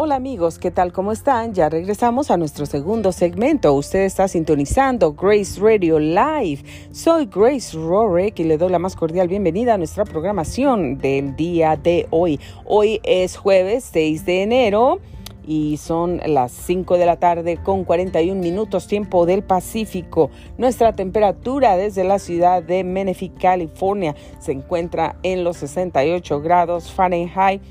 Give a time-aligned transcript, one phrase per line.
[0.00, 0.92] Hola amigos, ¿qué tal?
[0.92, 1.54] ¿Cómo están?
[1.54, 3.74] Ya regresamos a nuestro segundo segmento.
[3.74, 6.62] Usted está sintonizando Grace Radio Live.
[6.92, 11.74] Soy Grace Rorick y le doy la más cordial bienvenida a nuestra programación del día
[11.74, 12.38] de hoy.
[12.64, 15.00] Hoy es jueves 6 de enero
[15.44, 20.30] y son las 5 de la tarde con 41 minutos tiempo del Pacífico.
[20.58, 27.62] Nuestra temperatura desde la ciudad de Menifee, California, se encuentra en los 68 grados Fahrenheit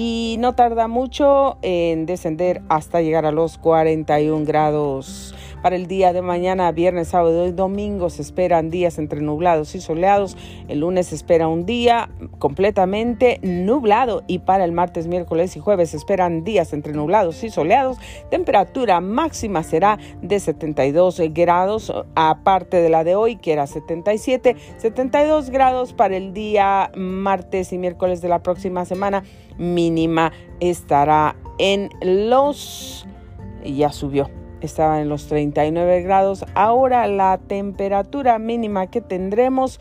[0.00, 5.34] y no tarda mucho en descender hasta llegar a los 41 grados.
[5.60, 9.80] Para el día de mañana, viernes, sábado y domingo se esperan días entre nublados y
[9.80, 10.36] soleados.
[10.68, 15.90] El lunes se espera un día completamente nublado y para el martes, miércoles y jueves
[15.90, 17.98] se esperan días entre nublados y soleados.
[18.30, 25.50] Temperatura máxima será de 72 grados, aparte de la de hoy que era 77, 72
[25.50, 29.24] grados para el día martes y miércoles de la próxima semana
[29.58, 33.06] mínima estará en los,
[33.64, 36.44] ya subió, estaba en los 39 grados.
[36.54, 39.80] Ahora la temperatura mínima que tendremos,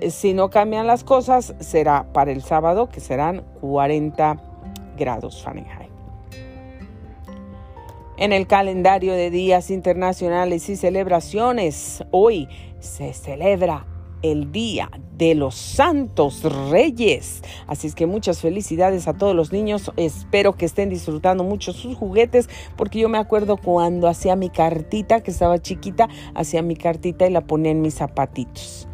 [0.00, 4.36] eh, si no cambian las cosas, será para el sábado, que serán 40
[4.96, 5.90] grados Fahrenheit.
[8.16, 12.48] En el calendario de días internacionales y celebraciones, hoy
[12.78, 13.86] se celebra
[14.22, 17.42] el Día de los Santos Reyes.
[17.66, 19.92] Así es que muchas felicidades a todos los niños.
[19.96, 25.22] Espero que estén disfrutando mucho sus juguetes porque yo me acuerdo cuando hacía mi cartita,
[25.22, 28.88] que estaba chiquita, hacía mi cartita y la ponía en mis zapatitos.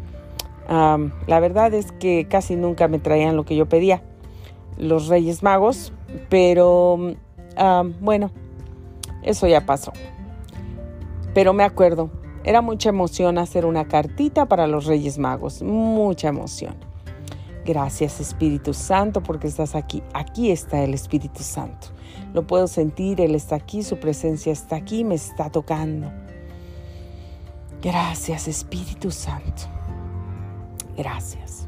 [0.67, 4.03] la verdad es que casi nunca me traían lo que yo pedía,
[4.77, 5.93] los Reyes Magos,
[6.29, 7.15] pero
[8.01, 8.31] bueno,
[9.23, 9.93] eso ya pasó.
[11.33, 12.09] Pero me acuerdo
[12.47, 16.75] era mucha emoción hacer una cartita para los Reyes Magos, mucha emoción.
[17.65, 20.01] Gracias Espíritu Santo porque estás aquí.
[20.13, 21.89] Aquí está el Espíritu Santo.
[22.33, 26.09] Lo puedo sentir, Él está aquí, su presencia está aquí, me está tocando.
[27.81, 29.63] Gracias Espíritu Santo.
[30.95, 31.66] Gracias.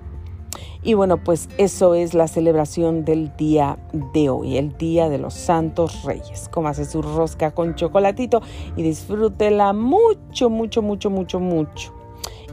[0.81, 3.77] Y bueno, pues eso es la celebración del día
[4.13, 6.47] de hoy, el Día de los Santos Reyes.
[6.49, 8.41] Cómase su rosca con chocolatito
[8.77, 11.93] y disfrútela mucho, mucho, mucho, mucho, mucho.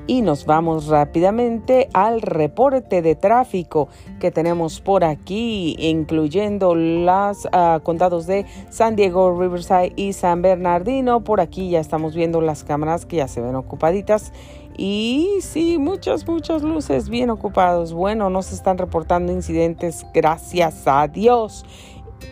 [0.09, 3.89] Y nos vamos rápidamente al reporte de tráfico
[4.21, 11.25] que tenemos por aquí, incluyendo los ah, condados de San Diego, Riverside y San Bernardino.
[11.25, 14.33] Por aquí ya estamos viendo las cámaras que ya se ven ocupaditas
[14.77, 17.93] y sí, muchas, muchas luces bien ocupados.
[17.93, 21.65] Bueno, no se están reportando incidentes, gracias a Dios.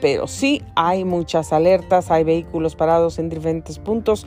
[0.01, 4.27] Pero sí hay muchas alertas, hay vehículos parados en diferentes puntos.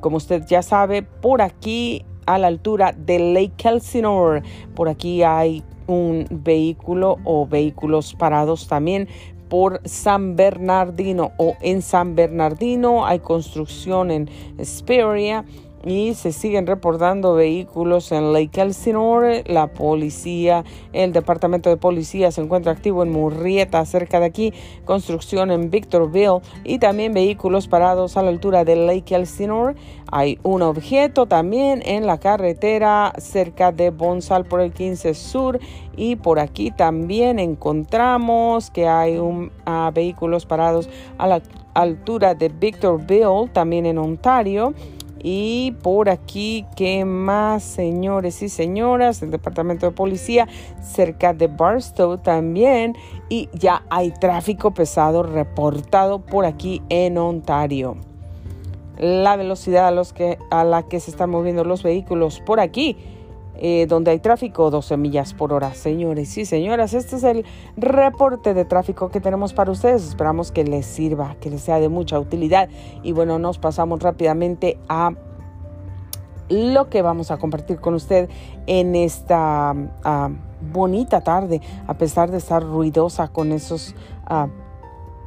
[0.00, 4.42] como usted ya sabe, por aquí a la altura de Lake Elsinore,
[4.74, 9.08] por aquí hay un vehículo o vehículos parados también
[9.48, 14.30] por San Bernardino o en San Bernardino hay construcción en
[14.64, 15.44] Speria
[15.84, 19.44] y se siguen reportando vehículos en Lake Elsinore.
[19.46, 24.52] La policía, el departamento de policía se encuentra activo en Murrieta, cerca de aquí,
[24.84, 29.74] construcción en Victorville y también vehículos parados a la altura de Lake Elsinore.
[30.12, 35.60] Hay un objeto también en la carretera cerca de Bonsal por el 15 Sur
[35.96, 40.88] y por aquí también encontramos que hay un, ah, vehículos parados
[41.18, 41.42] a la
[41.74, 44.74] altura de Victorville, también en Ontario.
[45.22, 49.22] Y por aquí, ¿qué más, señores y señoras?
[49.22, 50.48] El departamento de policía
[50.82, 52.96] cerca de Barstow también.
[53.28, 57.96] Y ya hay tráfico pesado reportado por aquí en Ontario.
[58.98, 62.96] La velocidad a, los que, a la que se están moviendo los vehículos por aquí
[63.56, 65.74] eh, donde hay tráfico, 12 millas por hora.
[65.74, 67.44] Señores y señoras, este es el
[67.76, 70.06] reporte de tráfico que tenemos para ustedes.
[70.06, 72.68] Esperamos que les sirva, que les sea de mucha utilidad.
[73.02, 75.12] Y bueno, nos pasamos rápidamente a
[76.48, 78.28] lo que vamos a compartir con usted
[78.66, 79.74] en esta
[80.04, 80.30] ah,
[80.72, 83.94] bonita tarde, a pesar de estar ruidosa con esos
[84.26, 84.48] ah,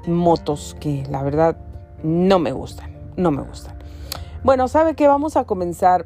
[0.06, 1.58] motos que la verdad
[2.04, 3.78] no me gustan, no me gustan.
[4.44, 6.06] Bueno, sabe que vamos a comenzar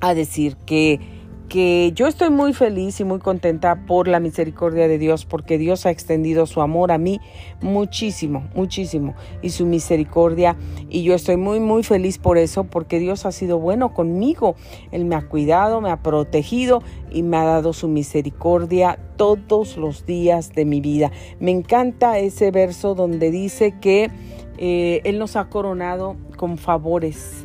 [0.00, 1.00] a decir que,
[1.48, 5.86] que yo estoy muy feliz y muy contenta por la misericordia de Dios, porque Dios
[5.86, 7.20] ha extendido su amor a mí
[7.60, 10.56] muchísimo, muchísimo, y su misericordia.
[10.88, 14.56] Y yo estoy muy, muy feliz por eso, porque Dios ha sido bueno conmigo.
[14.90, 20.06] Él me ha cuidado, me ha protegido y me ha dado su misericordia todos los
[20.06, 21.12] días de mi vida.
[21.38, 24.10] Me encanta ese verso donde dice que
[24.58, 27.44] eh, Él nos ha coronado con favores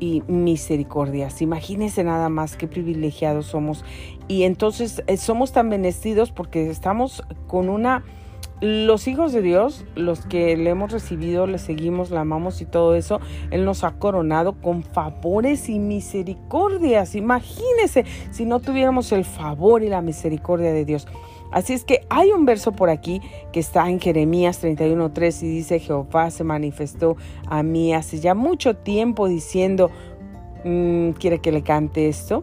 [0.00, 1.42] y misericordias.
[1.42, 3.84] Imagínense nada más qué privilegiados somos.
[4.28, 8.04] Y entonces eh, somos tan bendecidos porque estamos con una
[8.60, 12.94] los hijos de Dios, los que le hemos recibido, le seguimos, la amamos y todo
[12.94, 13.20] eso,
[13.50, 17.14] Él nos ha coronado con favores y misericordias.
[17.14, 21.06] Imagínense si no tuviéramos el favor y la misericordia de Dios.
[21.50, 23.20] Así es que hay un verso por aquí
[23.52, 27.16] que está en Jeremías 31.3 y dice, Jehová se manifestó
[27.46, 29.90] a mí hace ya mucho tiempo diciendo,
[30.64, 32.42] mm, ¿quiere que le cante esto?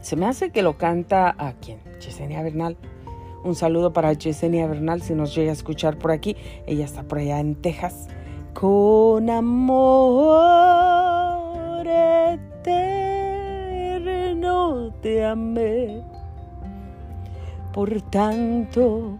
[0.00, 1.78] Se me hace que lo canta a quién?
[2.00, 2.76] Yesenia Bernal.
[3.44, 6.36] Un saludo para Yesenia Bernal si nos llega a escuchar por aquí.
[6.66, 8.08] Ella está por allá en Texas.
[8.54, 10.66] Con amor
[12.66, 13.30] eterno
[15.00, 16.09] te amé.
[17.72, 19.18] Por tanto,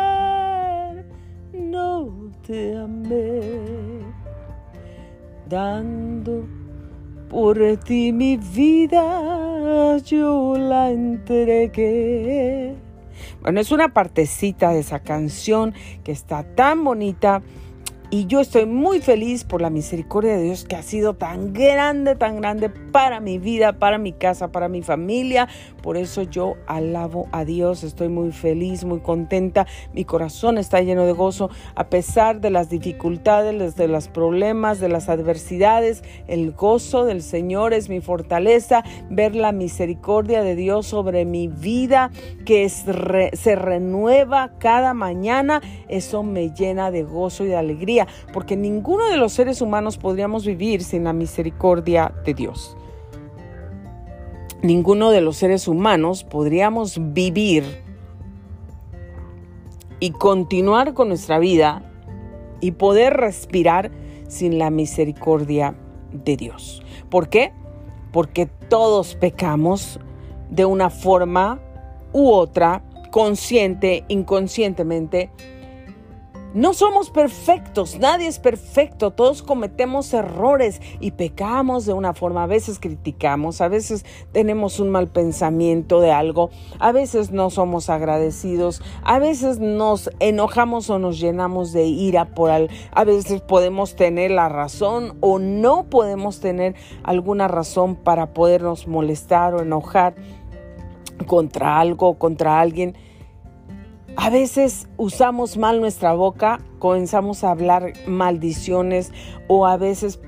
[2.47, 3.41] te amé,
[5.49, 6.45] dando
[7.31, 12.75] por ti mi vida, yo la entregué.
[13.41, 17.43] Bueno, es una partecita de esa canción que está tan bonita
[18.15, 22.15] y yo estoy muy feliz por la misericordia de Dios que ha sido tan grande,
[22.15, 25.49] tan grande para mi vida, para mi casa, para mi familia.
[25.83, 29.67] Por eso yo alabo a Dios, estoy muy feliz, muy contenta.
[29.93, 34.91] Mi corazón está lleno de gozo a pesar de las dificultades, de los problemas, de
[34.91, 36.05] las adversidades.
[36.29, 38.85] El gozo del Señor es mi fortaleza.
[39.11, 42.13] Ver la misericordia de Dios sobre mi vida
[42.47, 49.07] que se renueva cada mañana, eso me llena de gozo y de alegría porque ninguno
[49.07, 52.77] de los seres humanos podríamos vivir sin la misericordia de Dios.
[54.63, 57.65] Ninguno de los seres humanos podríamos vivir
[60.01, 61.83] y continuar con nuestra vida
[62.61, 63.91] y poder respirar
[64.29, 65.75] sin la misericordia
[66.13, 66.83] de Dios.
[67.11, 67.53] ¿Por qué?
[68.13, 70.01] Porque todos pecamos
[70.51, 71.61] de una forma
[72.13, 75.31] u otra, consciente, inconscientemente,
[76.55, 82.47] no somos perfectos, nadie es perfecto, todos cometemos errores y pecamos de una forma, a
[82.47, 88.83] veces criticamos, a veces tenemos un mal pensamiento de algo, a veces no somos agradecidos,
[89.03, 94.31] a veces nos enojamos o nos llenamos de ira por algo, a veces podemos tener
[94.31, 100.15] la razón o no podemos tener alguna razón para podernos molestar o enojar
[101.27, 102.95] contra algo, contra alguien.
[104.17, 109.13] A veces usamos mal nuestra boca, comenzamos a hablar maldiciones
[109.49, 110.21] o a veces,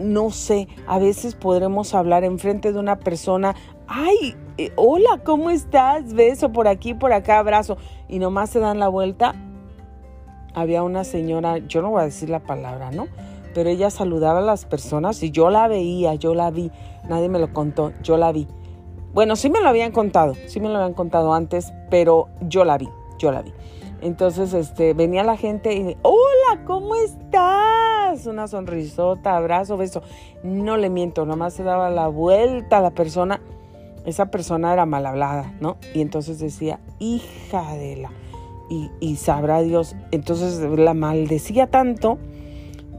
[0.00, 3.54] no sé, a veces podremos hablar enfrente de una persona,
[3.86, 6.12] ay, eh, hola, ¿cómo estás?
[6.12, 7.76] Beso por aquí, por acá, abrazo.
[8.08, 9.36] Y nomás se dan la vuelta.
[10.52, 13.06] Había una señora, yo no voy a decir la palabra, ¿no?
[13.54, 16.72] Pero ella saludaba a las personas y yo la veía, yo la vi.
[17.08, 18.48] Nadie me lo contó, yo la vi.
[19.14, 22.76] Bueno, sí me lo habían contado, sí me lo habían contado antes, pero yo la
[22.76, 22.88] vi
[23.20, 23.52] yo la vi.
[24.02, 28.26] Entonces, este, venía la gente y, hola, ¿cómo estás?
[28.26, 30.02] Una sonrisota, abrazo, beso.
[30.42, 33.40] No le miento, nomás se daba la vuelta a la persona.
[34.06, 35.76] Esa persona era mal hablada, ¿no?
[35.94, 38.10] Y entonces decía, hija de la...
[38.70, 39.96] Y, y sabrá Dios.
[40.12, 42.18] Entonces la maldecía tanto,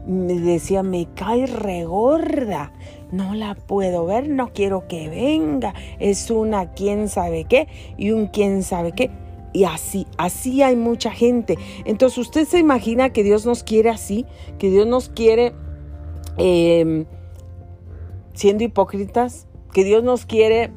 [0.06, 2.72] me decía, me cae regorda.
[3.10, 5.74] No la puedo ver, no quiero que venga.
[5.98, 9.10] Es una quién sabe qué y un quién sabe qué.
[9.52, 11.58] Y así, así hay mucha gente.
[11.84, 14.26] Entonces usted se imagina que Dios nos quiere así,
[14.58, 15.52] que Dios nos quiere
[16.38, 17.04] em,
[18.34, 20.70] siendo hipócritas, que Dios nos quiere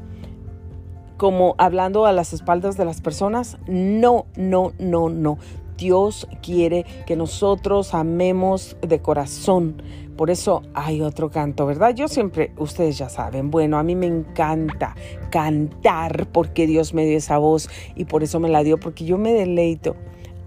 [1.18, 3.58] como hablando a las espaldas de las personas.
[3.68, 5.38] No, no, no, no.
[5.78, 9.82] Dios quiere que nosotros amemos de corazón.
[10.16, 11.94] Por eso hay otro canto, ¿verdad?
[11.94, 14.96] Yo siempre, ustedes ya saben, bueno, a mí me encanta
[15.30, 19.18] cantar porque Dios me dio esa voz y por eso me la dio, porque yo
[19.18, 19.98] me deleito.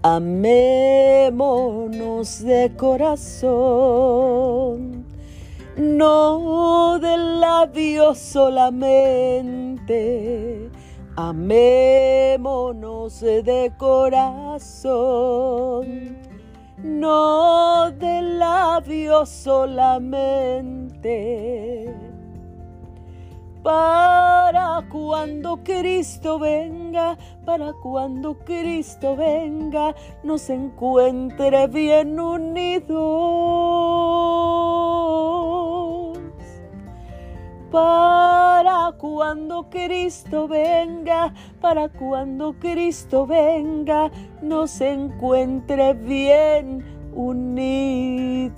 [0.01, 1.29] Amémonos
[2.43, 3.45] de corazón,
[5.77, 9.59] no de labios solamente
[11.15, 12.79] Amémonos
[13.21, 14.97] de corazón,
[16.77, 20.49] no de labios solamente.
[23.61, 32.99] Para cuando Cristo venga, para cuando Cristo venga, nos encuentre bien unidos.
[37.71, 44.09] Para cuando Cristo venga, para cuando Cristo venga,
[44.41, 46.83] nos encuentre bien
[47.13, 48.55] unidos.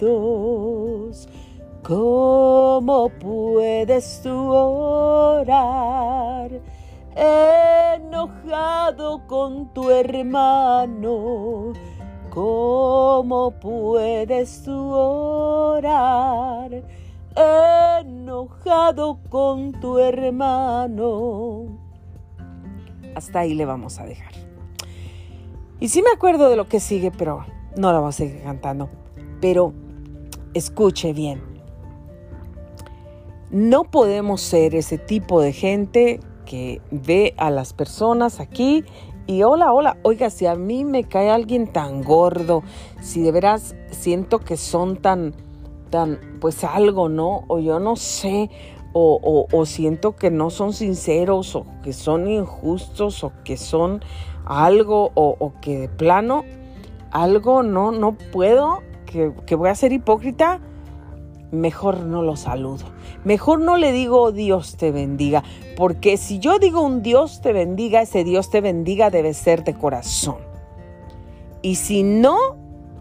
[1.84, 6.52] ¿Cómo puedes tú orar
[7.16, 11.74] enojado con tu hermano?
[12.30, 16.82] ¿Cómo puedes tú orar
[17.36, 21.66] enojado con tu hermano?
[23.16, 24.34] Hasta ahí le vamos a dejar.
[25.80, 27.46] Y sí me acuerdo de lo que sigue, pero
[27.76, 28.90] no la voy a seguir cantando.
[29.40, 29.74] Pero
[30.54, 31.42] escuche bien.
[33.50, 38.86] No podemos ser ese tipo de gente que ve a las personas aquí
[39.28, 42.64] y hola, hola, oiga, si a mí me cae alguien tan gordo,
[43.02, 45.34] si de veras siento que son tan,
[46.40, 47.44] pues algo, ¿no?
[47.48, 48.50] O yo no sé,
[48.94, 54.04] o, siento que no son sinceros, o que son injustos, o que son
[54.46, 56.44] algo, o, que de plano
[57.12, 60.62] algo no, no puedo, que voy a ser hipócrita,
[61.52, 62.86] mejor no lo saludo.
[63.24, 65.44] Mejor no le digo Dios te bendiga,
[65.78, 69.74] porque si yo digo un Dios te bendiga, ese Dios te bendiga debe ser de
[69.74, 70.38] corazón.
[71.62, 72.38] Y si no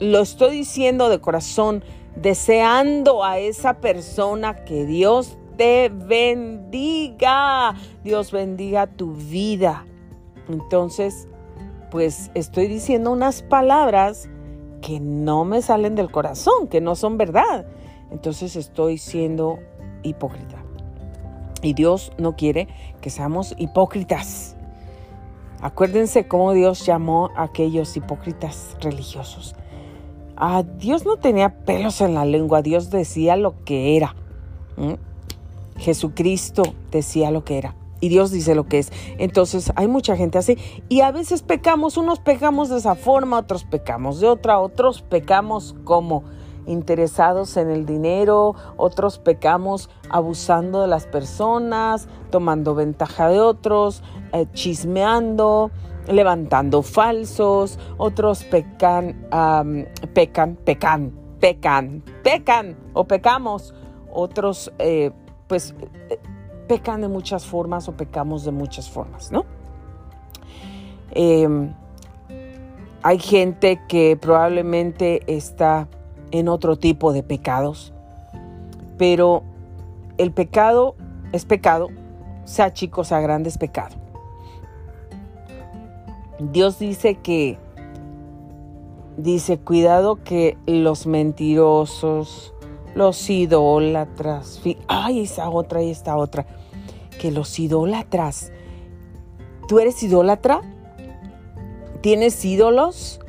[0.00, 1.84] lo estoy diciendo de corazón,
[2.16, 9.86] deseando a esa persona que Dios te bendiga, Dios bendiga tu vida.
[10.48, 11.28] Entonces,
[11.90, 14.28] pues estoy diciendo unas palabras
[14.80, 17.66] que no me salen del corazón, que no son verdad
[18.10, 19.58] entonces estoy siendo
[20.02, 20.62] hipócrita.
[21.62, 22.68] Y Dios no quiere
[23.00, 24.56] que seamos hipócritas.
[25.60, 29.54] Acuérdense cómo Dios llamó a aquellos hipócritas religiosos.
[30.42, 34.16] Ah, Dios no tenía pelos en la lengua, Dios decía lo que era.
[35.76, 38.90] Jesucristo decía lo que era y Dios dice lo que es.
[39.18, 40.56] Entonces hay mucha gente así
[40.88, 45.76] y a veces pecamos, unos pecamos de esa forma, otros pecamos de otra, otros pecamos
[45.84, 46.24] como
[46.66, 54.46] interesados en el dinero, otros pecamos abusando de las personas, tomando ventaja de otros, eh,
[54.52, 55.70] chismeando,
[56.08, 59.26] levantando falsos, otros pecan,
[60.14, 63.74] pecan, pecan, pecan, pecan o pecamos,
[64.12, 65.10] otros eh,
[65.46, 65.74] pues
[66.08, 66.18] eh,
[66.68, 69.44] pecan de muchas formas o pecamos de muchas formas, ¿no?
[71.12, 71.74] Em,
[73.02, 75.88] hay gente que probablemente está
[76.30, 77.92] en otro tipo de pecados.
[78.98, 79.42] Pero
[80.18, 80.94] el pecado
[81.32, 81.88] es pecado,
[82.44, 83.96] sea chico, sea grande, es pecado.
[86.40, 87.58] Dios dice que,
[89.16, 92.54] dice, cuidado que los mentirosos,
[92.94, 96.46] los idólatras, ay, esa otra y esta otra,
[97.20, 98.52] que los idólatras,
[99.68, 100.62] ¿tú eres idólatra?
[102.00, 103.20] ¿Tienes ídolos?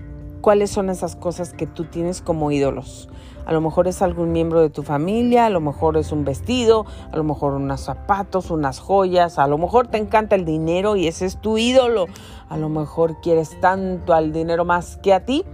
[0.41, 3.07] cuáles son esas cosas que tú tienes como ídolos.
[3.45, 6.85] A lo mejor es algún miembro de tu familia, a lo mejor es un vestido,
[7.11, 11.07] a lo mejor unos zapatos, unas joyas, a lo mejor te encanta el dinero y
[11.07, 12.07] ese es tu ídolo.
[12.49, 15.45] A lo mejor quieres tanto al dinero más que a ti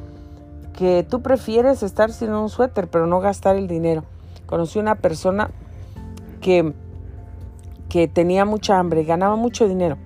[0.78, 4.04] que tú prefieres estar sin un suéter pero no gastar el dinero.
[4.46, 5.50] Conocí una persona
[6.40, 6.74] que,
[7.90, 9.98] que tenía mucha hambre, ganaba mucho dinero.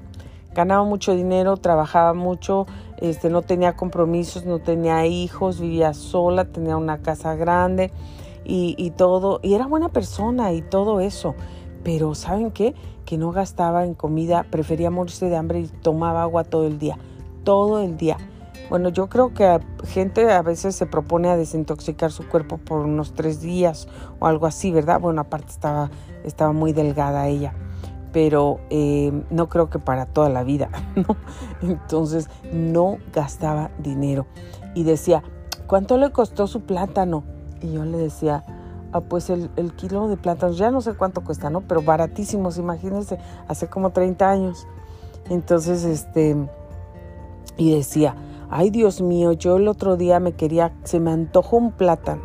[0.54, 2.66] Ganaba mucho dinero, trabajaba mucho,
[3.02, 7.92] este, no tenía compromisos, no tenía hijos, vivía sola, tenía una casa grande
[8.46, 11.36] y, todo, y era buena persona y todo eso.
[11.84, 12.76] Pero ¿saben qué?
[13.06, 16.98] Que no gastaba en comida, prefería morirse de hambre y tomaba agua todo el día,
[17.44, 18.18] todo el día.
[18.70, 23.14] Bueno, yo creo que gente a veces se propone a desintoxicar su cuerpo por unos
[23.14, 23.88] tres días
[24.20, 25.00] o algo así, ¿verdad?
[25.00, 25.90] Bueno, aparte estaba,
[26.24, 27.54] estaba muy delgada ella
[28.12, 31.16] pero eh, no creo que para toda la vida, ¿no?
[31.62, 34.26] Entonces no gastaba dinero.
[34.76, 35.24] Y decía,
[35.68, 37.24] ¿cuánto le costó su plátano?
[37.62, 38.44] Y yo le decía,
[38.92, 41.62] ah, pues el, el, kilo de plátanos, ya no sé cuánto cuesta, ¿no?
[41.62, 44.68] Pero baratísimos, imagínense, hace como 30 años.
[45.30, 46.36] Entonces, este,
[47.58, 48.16] y decía,
[48.50, 52.24] ay Dios mío, yo el otro día me quería, se me antojó un plátano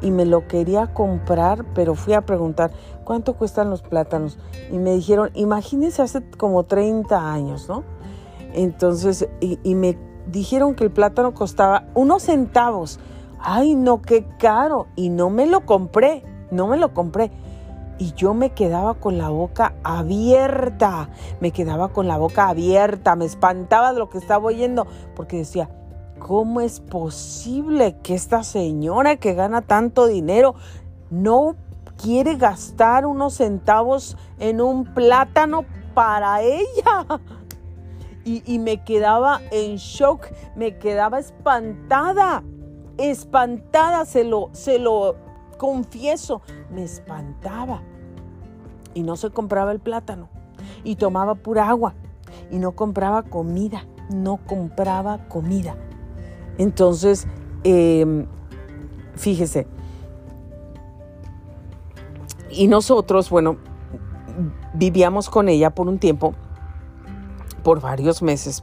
[0.00, 2.70] y me lo quería comprar, pero fui a preguntar,
[3.04, 4.38] ¿cuánto cuestan los plátanos?
[4.70, 7.84] Y me dijeron, imagínense hace como 30 años, ¿no?
[8.52, 12.98] Entonces, y, me dijeron que el plátano costaba unos centavos.
[13.40, 14.86] Ay, no, qué caro.
[14.96, 17.30] Y no me lo compré, no me lo compré.
[17.98, 23.24] Y yo me quedaba con la boca abierta, me quedaba con la boca abierta, me
[23.24, 24.86] espantaba de lo que estaba oyendo,
[25.16, 25.68] porque decía,
[26.18, 30.54] ¿cómo es posible que esta señora que gana tanto dinero
[31.10, 31.56] no
[32.00, 37.20] quiere gastar unos centavos en un plátano para ella.
[38.24, 42.42] Y, me quedaba en shock, me quedaba espantada.
[42.98, 45.16] espantada, se lo, se lo
[45.56, 47.80] confieso, me espantaba.
[48.92, 50.28] Y no se compraba el plátano.
[50.84, 51.94] Y tomaba pura agua.
[52.50, 53.86] Y no compraba comida.
[54.10, 55.74] No compraba comida.
[56.58, 57.26] Entonces,
[57.64, 58.26] em,
[59.14, 59.66] fíjese.
[62.50, 63.56] Y nosotros, bueno,
[64.74, 66.34] vivíamos con ella por un tiempo,
[67.62, 68.62] por varios meses.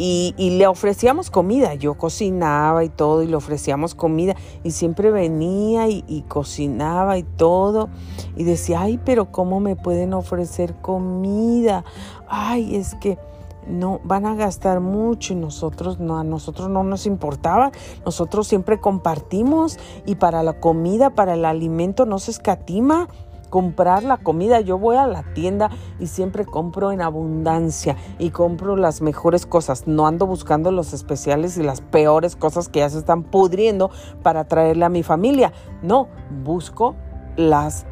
[0.00, 5.88] Y, le ofrecíamos comida, yo cocinaba y todo, y le ofrecíamos comida, y siempre venía
[5.88, 7.88] y, y, cocinaba y todo,
[8.36, 11.84] y decía, ay, pero ¿cómo me pueden ofrecer comida?
[12.28, 13.18] Ay, es que
[13.66, 17.70] no van a gastar mucho y nosotros no, a nosotros no nos importaba,
[18.04, 23.08] nosotros siempre compartimos y para la comida, para el alimento no se escatima
[23.50, 24.60] comprar la comida.
[24.60, 29.86] Yo voy a la tienda y siempre compro en abundancia y compro las mejores cosas.
[29.86, 33.90] No ando buscando los especiales y las peores cosas que ya se están pudriendo
[34.22, 35.52] para traerle a mi familia.
[35.82, 36.08] No,
[36.44, 36.94] busco
[37.36, 37.86] las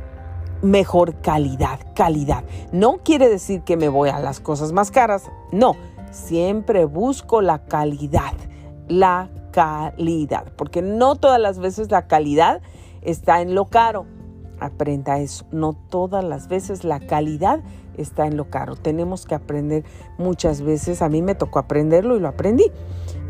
[0.63, 2.45] mejor calidad, calidad.
[2.73, 5.77] No quiere decir que me voy a las cosas más caras, no,
[6.11, 8.35] siempre busco la calidad,
[8.89, 12.61] la calidad, porque no todas las veces la calidad
[13.03, 14.07] está en lo caro.
[14.59, 17.61] Aprenda eso, no todas las veces la calidad
[17.97, 18.77] está en lo caro.
[18.77, 19.85] Tenemos que aprender
[20.19, 22.71] muchas veces, a mí me tocó aprenderlo y lo aprendí.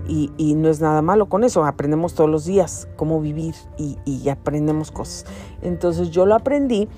[0.08, 4.28] Y, no es nada malo con eso, aprendemos todos los días cómo vivir y, y
[4.28, 5.26] aprendemos cosas.
[5.62, 6.88] Entonces yo lo aprendí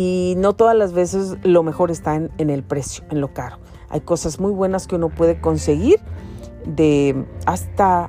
[0.00, 3.56] y no todas las veces lo mejor está en, el precio, en lo caro.
[3.88, 5.98] Hay cosas muy buenas que uno puede conseguir
[6.64, 8.08] de hasta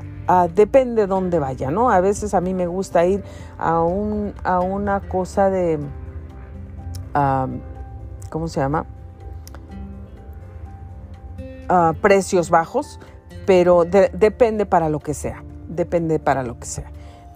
[0.53, 1.89] depende de dónde vaya, ¿no?
[1.89, 3.24] A veces a mí me gusta ir
[3.58, 5.79] a, un, a una cosa de,
[8.29, 8.86] ¿cómo se llama?
[12.01, 13.00] precios bajos,
[13.48, 16.91] pero depende para lo que sea, depende para lo que sea.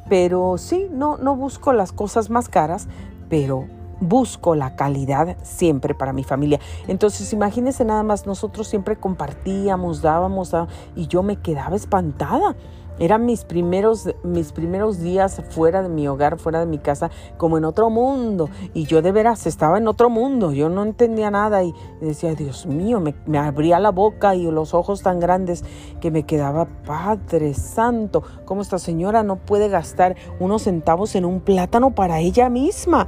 [0.09, 2.87] Pero sí, no, no busco las cosas más caras,
[3.29, 3.65] pero
[4.03, 6.59] busco la calidad siempre para mi familia.
[6.87, 10.53] Entonces, imagínense nada más, nosotros siempre compartíamos, dábamos,
[10.95, 12.55] y yo me quedaba espantada.
[12.99, 17.57] Eran mis primeros, mis primeros días fuera de mi hogar, fuera de mi casa, como
[17.57, 18.49] en otro mundo.
[18.75, 20.51] Y yo de veras estaba en otro mundo.
[20.51, 25.01] Yo no entendía nada y decía, Dios mío, me, abría la boca y los ojos
[25.01, 25.63] tan grandes
[26.01, 31.39] que me quedaba, Padre Santo, ¿cómo esta señora no puede gastar unos centavos en un
[31.39, 33.07] plátano para ella misma?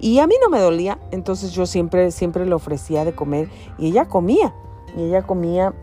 [0.00, 3.88] Y a mí no me dolía, entonces yo siempre, siempre le ofrecía de comer y
[3.88, 4.54] ella comía,
[4.96, 5.74] y ella comía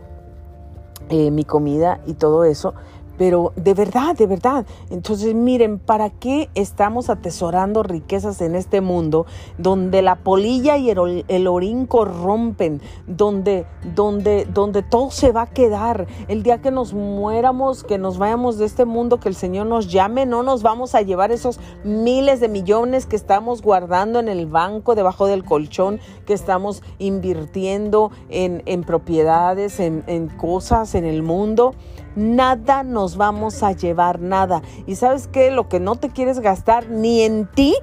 [1.08, 2.74] eh, mi comida y todo eso
[3.18, 4.66] pero de verdad, de verdad.
[4.90, 9.26] Entonces, miren, ¿para qué estamos atesorando riquezas en este mundo
[9.58, 16.06] donde la polilla y el, orín corrompen, donde, donde, donde todo se va a quedar?
[16.28, 19.88] El día que nos muéramos, que nos vayamos de este mundo, que el Señor nos
[19.90, 24.46] llame, no nos vamos a llevar esos miles de millones que estamos guardando en el
[24.46, 31.22] banco, debajo del colchón, que estamos invirtiendo en, en propiedades, en, en cosas en el
[31.22, 31.74] mundo
[32.16, 34.62] nada nos vamos a llevar, nada.
[34.86, 37.76] Y sabes qué, lo que no te quieres gastar ni en ti,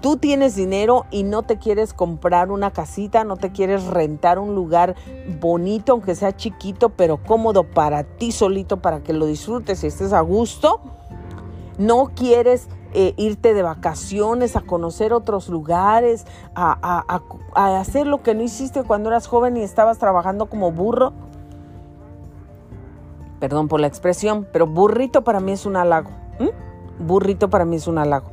[0.00, 4.54] tú tienes dinero y no te quieres comprar una casita, no te quieres rentar un
[4.54, 4.94] lugar
[5.40, 10.12] bonito, aunque sea chiquito, pero cómodo para ti solito, para que lo disfrutes y estés
[10.12, 10.80] a gusto.
[11.78, 16.24] No quieres eh, irte de vacaciones, a conocer otros lugares,
[16.54, 17.04] a,
[17.54, 21.12] a hacer lo que no hiciste cuando eras joven y estabas trabajando como burro
[23.44, 26.08] perdón por la expresión, pero burrito para mí es un halago.
[26.98, 28.30] Burrito para mí es un halago.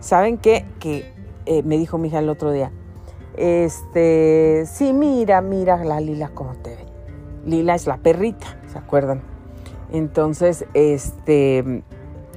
[0.00, 0.64] ¿Saben qué?
[0.80, 1.12] Que
[1.44, 2.72] eh, me dijo mi hija el otro día.
[3.36, 6.86] Este, sí, mira, mira la Lila como te ve.
[7.44, 9.20] Lila es la perrita, ¿se acuerdan?
[9.92, 11.82] Entonces, este,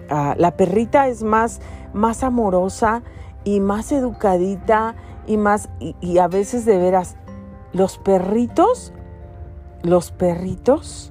[0.10, 1.62] ah, la perrita es más,
[1.94, 3.04] más amorosa
[3.46, 4.96] y más educadita
[5.28, 7.16] y más, y a veces de veras,
[7.72, 8.92] los perritos,
[9.82, 11.11] los perritos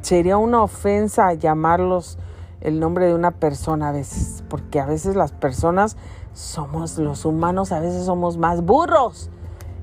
[0.00, 2.18] sería una ofensa llamarlos
[2.60, 5.96] el nombre de una persona a veces, porque a veces las personas
[6.34, 9.30] somos, los humanos a veces somos más burros.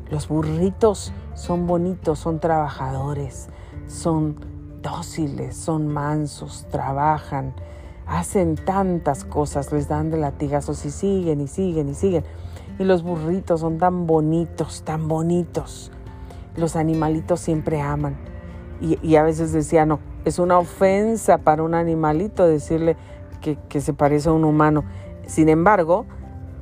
[0.10, 3.48] Los burritos son bonitos, son trabajadores,
[3.88, 4.38] son
[4.82, 7.54] dóciles, son mansos, trabajan,
[8.06, 12.24] hacen tantas cosas, les dan de latigazos y siguen y siguen y siguen.
[12.80, 15.92] Y los burritos son tan bonitos, tan bonitos.
[16.56, 18.18] Los animalitos siempre aman.
[18.80, 22.96] Y, a veces decía, no, es una ofensa para un animalito decirle
[23.42, 24.84] que, se parece a un humano.
[25.26, 26.06] Sin embargo,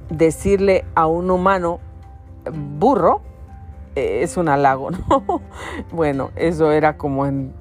[0.09, 1.79] decirle a un humano
[2.79, 3.21] burro
[3.95, 5.41] eh, es un halago, ¿no?
[5.91, 7.53] bueno, eso era como en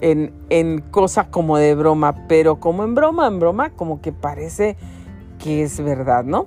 [0.00, 4.76] en, en cosa como de broma, pero como en broma, en broma, como que parece
[5.38, 6.46] que es verdad, ¿no?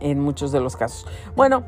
[0.00, 1.06] En muchos de los casos.
[1.36, 1.64] Bueno,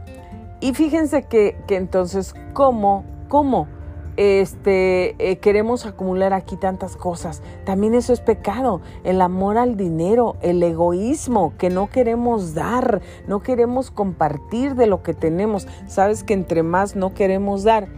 [0.61, 3.05] y fíjense que, que entonces, ¿cómo?
[3.29, 3.68] ¿Cómo?
[4.16, 7.42] Este, eh, queremos acumular aquí tantas cosas.
[7.64, 8.81] También eso es pecado.
[9.05, 15.03] El amor al dinero, el egoísmo, que no queremos dar, no queremos compartir de lo
[15.03, 15.66] que tenemos.
[15.87, 17.88] Sabes que entre más no queremos dar,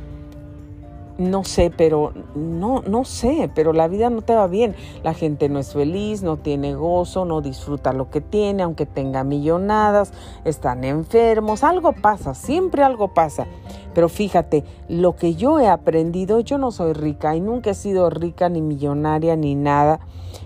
[1.19, 4.75] no sé, pero no, no sé, pero la vida no te va bien.
[5.03, 9.23] La gente no es feliz, no tiene gozo, no disfruta lo que tiene, aunque tenga
[9.25, 10.13] millonadas,
[10.45, 13.47] están enfermos, algo pasa, siempre algo pasa.
[13.95, 18.11] Pero fíjate, lo que yo he aprendido, yo no soy rica y nunca he sido
[18.11, 20.01] rica ni millonaria ni nada.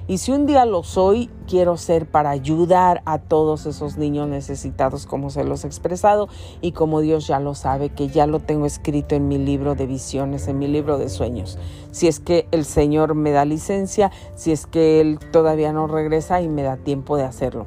[0.07, 5.07] Y si un día lo soy, quiero ser para ayudar a todos esos niños necesitados
[5.07, 6.29] como se los he expresado
[6.61, 9.87] y como Dios ya lo sabe, que ya lo tengo escrito en mi libro de
[9.87, 11.59] visiones, en mi libro de sueños.
[11.91, 16.41] Si es que el Señor me da licencia, si es que Él todavía no regresa
[16.41, 17.67] y me da tiempo de hacerlo.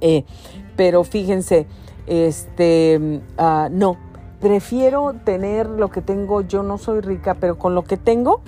[0.00, 0.24] Eh,
[0.76, 1.66] pero fíjense,
[2.06, 3.96] este, uh, no,
[4.40, 8.42] prefiero tener lo que tengo, yo no soy rica, pero con lo que tengo,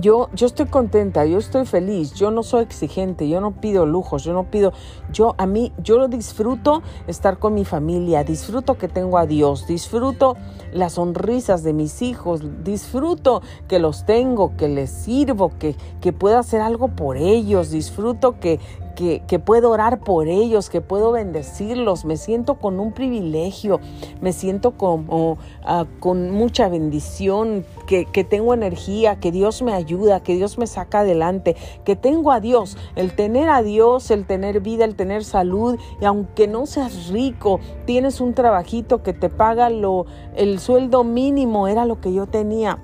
[0.00, 4.22] yo, yo estoy contenta, yo estoy feliz, yo no soy exigente, yo no pido lujos,
[4.22, 4.72] yo no pido,
[5.12, 9.66] yo a mí, yo lo disfruto estar con mi familia, disfruto que tengo a Dios,
[9.66, 10.36] disfruto
[10.72, 16.38] las sonrisas de mis hijos, disfruto que los tengo, que les sirvo, que, que puedo
[16.38, 18.60] hacer algo por ellos, disfruto que,
[18.98, 22.04] que, puedo orar por ellos, que puedo bendecirlos.
[22.04, 23.78] Me siento con un privilegio,
[24.20, 30.20] me siento como ah, con mucha bendición, que, que tengo energía, que Dios me ayuda,
[30.20, 32.76] que Dios me saca adelante, que tengo a Dios.
[32.96, 37.60] El tener a Dios, el tener vida, el tener salud, y aunque no seas rico,
[37.86, 42.82] tienes un trabajito que te paga lo, el sueldo mínimo, era lo que yo tenía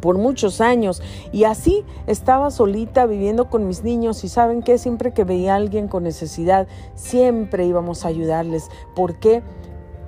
[0.00, 5.12] por muchos años y así estaba solita viviendo con mis niños y saben que siempre
[5.12, 8.68] que veía a alguien con necesidad siempre íbamos a ayudarles.
[8.94, 9.42] ¿Por qué?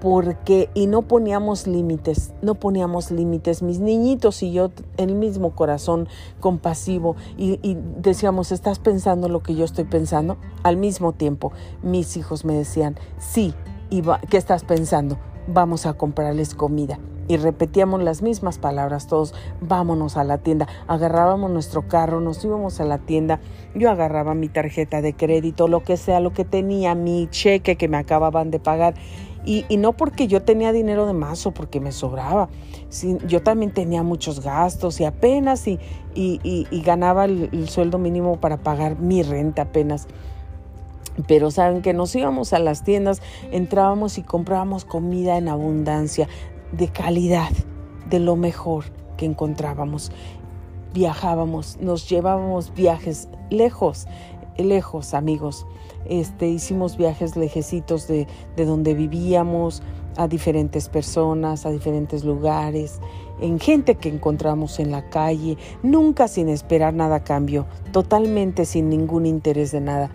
[0.01, 3.62] Porque y no poníamos límites, no poníamos límites.
[3.62, 6.09] Mis niñitos y yo, el mismo corazón
[6.40, 10.38] compasivo y, y decíamos, ¿estás pensando lo que yo estoy pensando?
[10.62, 13.53] Al mismo tiempo, mis hijos me decían, sí,
[14.31, 15.19] ¿qué estás pensando?
[15.47, 16.99] Vamos a comprarles comida
[17.31, 22.81] y repetíamos las mismas palabras todos, vámonos a la tienda, agarrábamos nuestro carro, nos íbamos
[22.81, 23.38] a la tienda,
[23.73, 27.87] yo agarraba mi tarjeta de crédito, lo que sea, lo que tenía, mi cheque que
[27.87, 28.95] me acababan de pagar.
[29.45, 32.49] Y, no porque yo tenía dinero de más o porque me sobraba,
[33.29, 35.79] yo también tenía muchos gastos y apenas y,
[36.14, 40.09] y, ganaba el sueldo mínimo para pagar mi renta apenas.
[41.27, 46.29] Pero saben que nos íbamos a las tiendas, entrábamos y comprábamos comida en abundancia,
[46.72, 47.50] de calidad,
[48.09, 48.85] de lo mejor
[49.16, 50.11] que encontrábamos.
[50.94, 54.06] Viajábamos, nos llevábamos viajes lejos,
[54.56, 55.66] lejos amigos.
[56.06, 59.83] Este, hicimos viajes lejecitos de, de donde vivíamos,
[60.16, 63.00] a diferentes personas, a diferentes lugares,
[63.40, 68.88] en gente que encontramos en la calle, nunca sin esperar nada a cambio, totalmente sin
[68.88, 70.11] ningún interés de nada.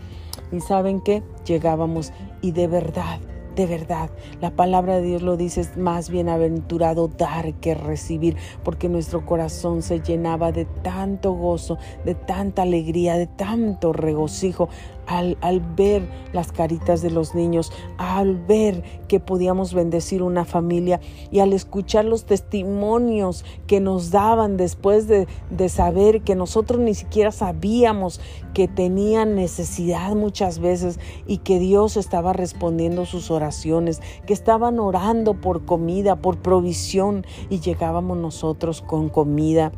[0.51, 3.19] Y saben qué, llegábamos y de verdad
[3.55, 4.09] de verdad,
[4.41, 9.81] la palabra de Dios lo dice, es más bienaventurado dar que recibir, porque nuestro corazón
[9.81, 14.69] se llenaba de tanto gozo, de tanta alegría, de tanto regocijo
[15.07, 15.37] al,
[15.75, 20.99] ver las caritas de los niños, al ver que podíamos bendecir una familia
[21.31, 26.93] y al escuchar los testimonios que nos daban después de, de saber que nosotros ni
[26.93, 28.19] siquiera sabíamos
[28.53, 35.33] que tenían necesidad muchas veces y que Dios estaba respondiendo sus oraciones, que estaban orando
[35.33, 39.71] por comida, por provisión y llegábamos nosotros con comida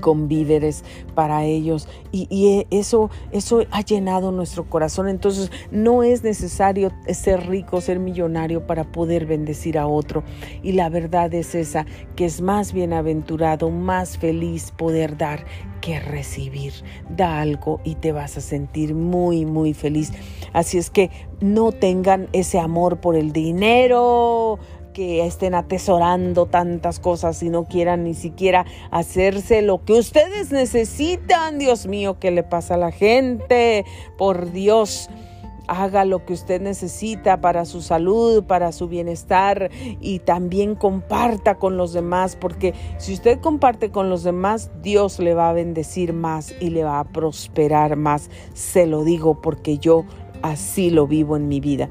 [0.00, 5.08] con víveres para ellos y, y, eso, eso ha llenado nuestro corazón.
[5.08, 10.22] Entonces no es necesario ser rico, ser millonario para poder bendecir a otro.
[10.62, 15.44] Y la verdad es esa, que es más bienaventurado, más feliz poder dar
[15.80, 16.72] que recibir.
[17.08, 20.12] Da algo y te vas a sentir muy, muy feliz.
[20.52, 24.58] Así es que no tengan ese amor por el dinero
[25.00, 31.58] que estén atesorando tantas cosas y no quieran ni siquiera hacerse lo que ustedes necesitan.
[31.58, 33.86] Dios mío, ¿qué le pasa a la gente?
[34.18, 35.08] Por Dios.
[35.68, 39.70] Haga lo que usted necesita para su salud, para su bienestar
[40.02, 45.32] y también comparta con los demás, porque si usted comparte con los demás, Dios le
[45.32, 48.28] va a bendecir más y le va a prosperar más.
[48.52, 50.04] Se lo digo porque yo
[50.42, 51.88] así lo vivo en mi vida.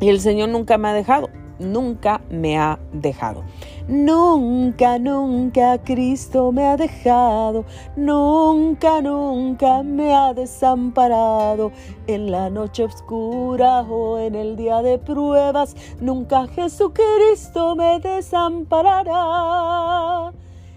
[0.00, 3.42] Y el Señor nunca me ha dejado nunca me ha dejado.
[3.88, 7.64] Nunca, nunca Cristo me ha dejado,
[7.96, 11.72] nunca, nunca me ha desamparado.
[12.06, 20.32] En la noche oscura o en el día de pruebas, nunca Jesucristo me desamparará.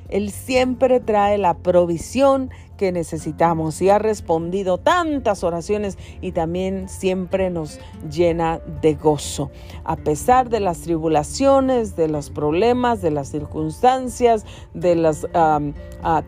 [0.10, 7.50] Él siempre trae la provisión que necesitamos y ha respondido tantas oraciones y también siempre
[7.50, 7.78] nos
[8.10, 9.52] llena de gozo.
[9.84, 15.28] A pesar de las tribulaciones, de los problemas, de las circunstancias, de las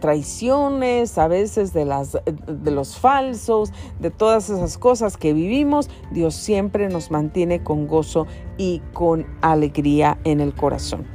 [0.02, 6.36] traiciones, a veces de, las, de los falsos, de todas esas cosas que vivimos, Dios
[6.36, 11.08] siempre nos mantiene con gozo y con alegría en el corazón.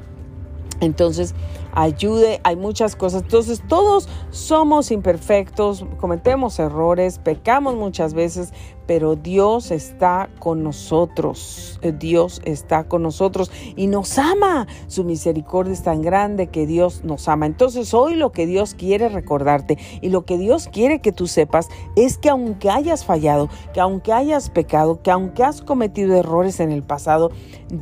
[0.81, 1.35] Entonces,
[1.77, 3.23] ayude, hay muchas cosas.
[3.23, 8.53] Entonces, todos somos imperfectos, cometemos errores, pecamos muchas veces,
[8.87, 11.79] pero Dios está con nosotros.
[11.83, 14.66] Eh, Dios está con nosotros y nos ama.
[14.87, 17.46] Su misericordia es tan grande que Dios nos ama.
[17.46, 21.68] Entonces, hoy lo que Dios quiere recordarte y lo que Dios quiere que tú sepas
[21.96, 26.70] es que aunque hayas fallado, que aunque hayas pecado, que aunque has cometido errores en
[26.70, 27.31] el pasado,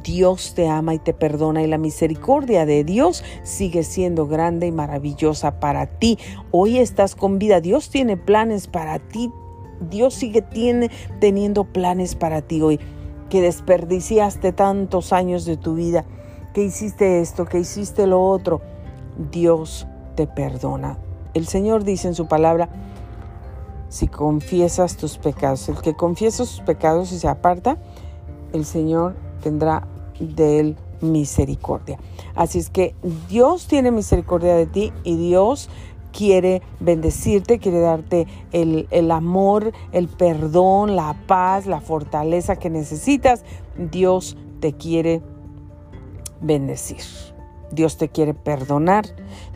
[0.03, 4.73] Dios te ama y te perdona y la misericordia de Dios sigue siendo grande y
[4.73, 6.19] maravillosa para ti.
[6.51, 7.61] Hoy estás con vida.
[7.61, 9.31] Dios tiene planes para ti.
[9.81, 12.81] Dios sigue tiene, teniendo planes para ti hoy.
[13.29, 16.05] Que desperdiciaste tantos años de tu vida.
[16.53, 18.61] Que hiciste esto, que hiciste lo otro.
[19.31, 20.99] Dios te perdona.
[21.35, 22.69] El Señor dice en su palabra,
[23.89, 27.79] si confiesas tus pecados, el que confiesa sus pecados y se aparta,
[28.53, 29.87] el Señor tendrá
[30.19, 31.99] de él misericordia.
[32.35, 32.95] Así es que
[33.29, 35.69] Dios tiene misericordia de ti y Dios
[36.17, 43.45] quiere bendecirte, quiere darte el, el, amor, el perdón, la paz, la fortaleza que necesitas.
[43.77, 45.21] Dios te quiere
[46.41, 47.03] bendecir.
[47.73, 49.05] Dios te quiere perdonar,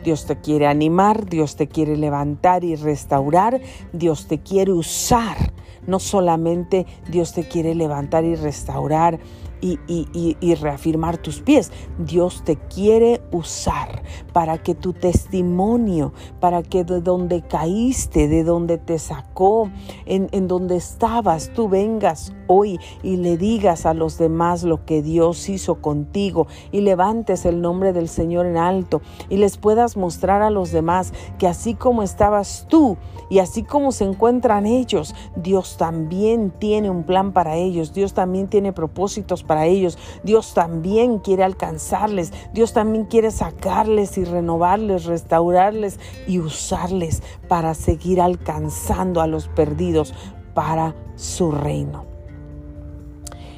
[0.03, 3.61] Dios te quiere animar, Dios te quiere levantar y restaurar,
[3.93, 5.53] Dios te quiere usar.
[5.87, 9.19] No solamente Dios te quiere levantar y restaurar
[9.61, 11.71] y, reafirmar tus pies.
[11.97, 18.77] Dios te quiere usar para que tu testimonio, para que de donde caíste, de donde
[18.77, 19.69] te sacó,
[20.05, 25.01] en, en donde estabas, tú vengas hoy y le digas a los demás lo que
[25.01, 30.41] Dios hizo contigo y levantes el nombre del Señor en alto y les puedas mostrar
[30.41, 32.97] a los demás que así como estabas tú
[33.29, 38.47] y así como se encuentran ellos, Dios también tiene un plan para ellos, Dios también
[38.47, 39.97] tiene propósitos para ellos.
[40.23, 42.33] Dios también quiere alcanzarles.
[42.53, 50.13] Dios también quiere sacarles y renovarles, restaurarles y usarles para seguir alcanzando a los perdidos
[50.53, 52.05] para su reino.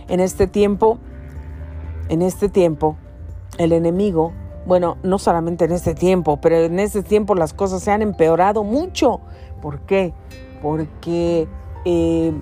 [0.07, 0.97] En este tiempo,
[2.09, 2.97] en este tiempo,
[3.57, 4.33] el enemigo,
[4.65, 8.63] bueno, no solamente en este tiempo, pero en este tiempo las cosas se han empeorado
[8.63, 9.21] mucho.
[9.61, 10.13] ¿Por qué?
[10.61, 11.47] Porque
[11.85, 12.33] eh,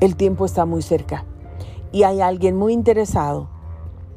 [0.00, 1.24] el tiempo está muy cerca
[1.92, 3.48] y hay alguien muy interesado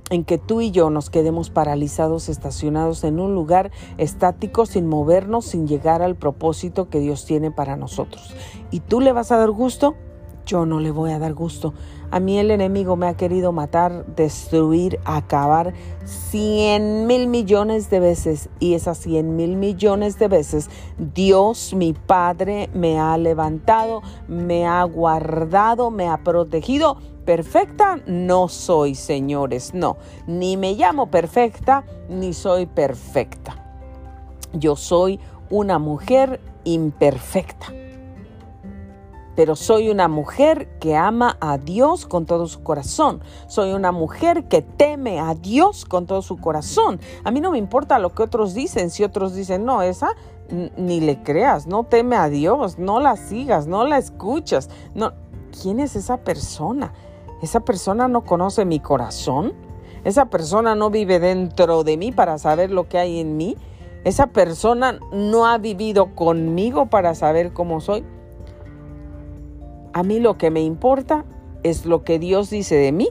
[0.09, 5.45] en que tú y yo nos quedemos paralizados, estacionados en un lugar estático, sin movernos,
[5.45, 8.35] sin llegar al propósito que Dios tiene para nosotros.
[8.69, 9.95] ¿Y tú le vas a dar gusto?
[10.45, 11.73] Yo no le voy a dar gusto.
[12.11, 15.73] A mí el enemigo me ha querido matar, destruir, acabar
[16.05, 18.49] cien mil millones de veces.
[18.59, 24.83] Y esas cien mil millones de veces Dios, mi Padre, me ha levantado, me ha
[24.83, 26.97] guardado, me ha protegido.
[27.25, 29.95] Perfecta no soy, señores, no.
[30.27, 33.55] Ni me llamo perfecta, ni soy perfecta.
[34.51, 37.73] Yo soy una mujer imperfecta
[39.35, 43.21] pero soy una mujer que ama a Dios con todo su corazón.
[43.47, 46.99] Soy una mujer que teme a Dios con todo su corazón.
[47.23, 48.89] A mí no me importa lo que otros dicen.
[48.89, 50.15] Si otros dicen, no, esa
[50.77, 54.69] ni le creas, no teme a Dios, no la sigas, no la escuchas.
[54.93, 55.13] No.
[55.61, 56.93] ¿Quién es esa persona?
[57.41, 59.53] ¿Esa persona no conoce mi corazón?
[60.03, 63.57] ¿Esa persona no vive dentro de mí para saber lo que hay en mí?
[64.03, 68.03] ¿Esa persona no ha vivido conmigo para saber cómo soy?
[69.93, 71.23] A mí lo que me importa
[71.61, 73.09] es lo que Dios dice de mí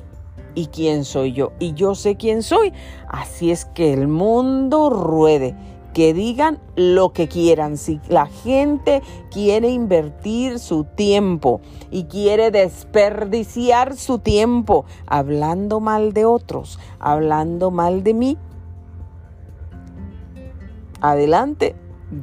[0.54, 1.52] y quién soy yo.
[1.60, 2.72] Y yo sé quién soy.
[3.08, 5.54] Así es que el mundo ruede.
[5.94, 7.76] Que digan lo que quieran.
[7.76, 16.24] Si la gente quiere invertir su tiempo y quiere desperdiciar su tiempo hablando mal de
[16.24, 18.38] otros, hablando mal de mí,
[21.00, 21.76] adelante.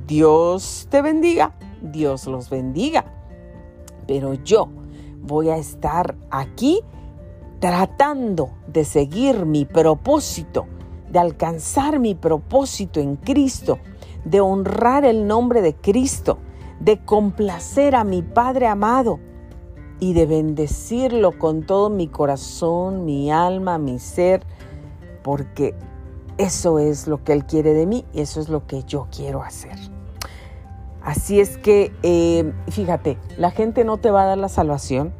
[0.07, 1.53] Dios te bendiga.
[1.81, 3.18] Dios los bendiga
[4.09, 4.69] pero yo
[5.21, 6.81] voy a estar aquí
[7.59, 10.65] tratando de seguir mi propósito,
[11.11, 13.77] de alcanzar mi propósito en Cristo,
[14.25, 16.39] de honrar el nombre de Cristo,
[16.79, 19.19] de complacer a mi Padre amado
[19.99, 24.41] y de bendecirlo con todo mi corazón, mi alma, mi ser,
[25.21, 25.75] porque
[26.39, 29.43] eso es lo que Él quiere de mí y eso es lo que yo quiero
[29.43, 29.77] hacer.
[31.03, 35.13] Así es que, eh, fíjate, la gente no te va a dar la salvación,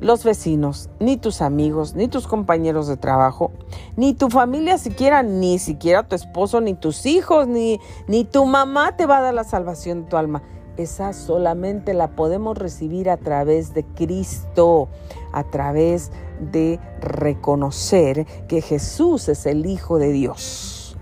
[0.00, 3.50] los vecinos, ni tus amigos, ni tus compañeros de trabajo,
[3.96, 8.96] ni tu familia siquiera, ni siquiera tu esposo, ni tus hijos, ni, ni tu mamá
[8.96, 10.42] te va a dar la salvación de tu alma.
[10.76, 14.88] Esa solamente la podemos recibir a través de Cristo,
[15.32, 20.96] a través de reconocer que Jesús es el Hijo de Dios.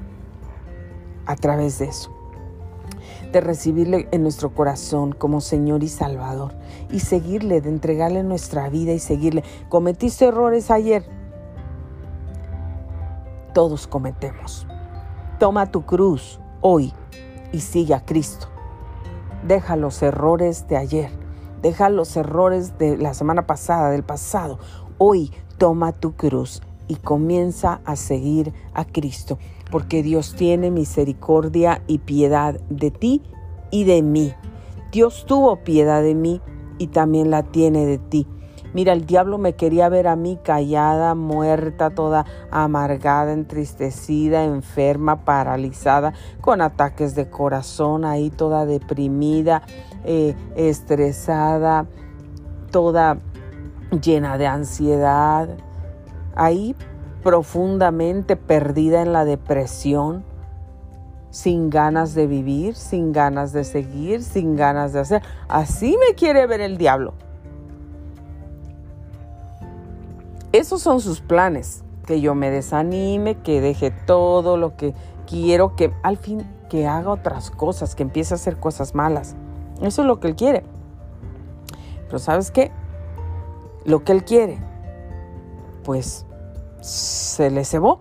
[1.26, 2.15] A través de eso
[3.36, 6.54] de recibirle en nuestro corazón como Señor y Salvador
[6.90, 9.44] y seguirle, de entregarle nuestra vida y seguirle.
[9.68, 11.04] ¿Cometiste errores ayer?
[13.52, 14.66] Todos cometemos.
[15.38, 16.94] Toma tu cruz hoy
[17.52, 18.46] y sigue a Cristo.
[19.46, 21.10] Deja los errores de ayer.
[21.60, 24.58] Deja los errores de la semana pasada, del pasado.
[24.96, 29.38] Hoy toma tu cruz y comienza a seguir a Cristo,
[29.70, 33.22] porque Dios tiene misericordia y piedad de ti
[33.70, 34.32] y de mí.
[34.92, 36.40] Dios tuvo piedad de mí
[36.78, 38.26] y también la tiene de ti.
[38.76, 46.12] Mira, el diablo me quería ver a mí callada, muerta, toda amargada, entristecida, enferma, paralizada,
[46.42, 49.62] con ataques de corazón, ahí toda deprimida,
[50.04, 51.86] eh, estresada,
[52.70, 53.18] toda
[54.02, 55.48] llena de ansiedad,
[56.34, 56.76] ahí
[57.26, 60.22] profundamente perdida en la depresión,
[61.30, 65.22] sin ganas de vivir, sin ganas de seguir, sin ganas de hacer.
[65.48, 67.14] Así me quiere ver el diablo.
[70.52, 74.94] Esos son sus planes, que yo me desanime, que deje todo lo que
[75.26, 79.34] quiero, que al fin que haga otras cosas, que empiece a hacer cosas malas.
[79.82, 80.62] Eso es lo que él quiere.
[82.06, 82.70] Pero ¿sabes qué?
[83.84, 84.60] Lo que él quiere,
[85.82, 86.24] pues
[86.80, 87.98] se le cebó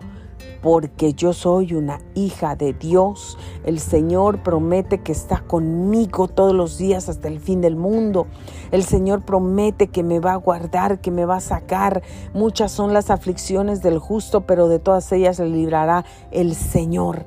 [0.62, 3.38] porque yo soy una hija de Dios.
[3.64, 8.26] El Señor promete que está conmigo todos los días hasta el fin del mundo.
[8.72, 12.02] El Señor promete que me va a guardar, que me va a sacar.
[12.34, 17.26] Muchas son las aflicciones del justo, pero de todas ellas le librará el Señor.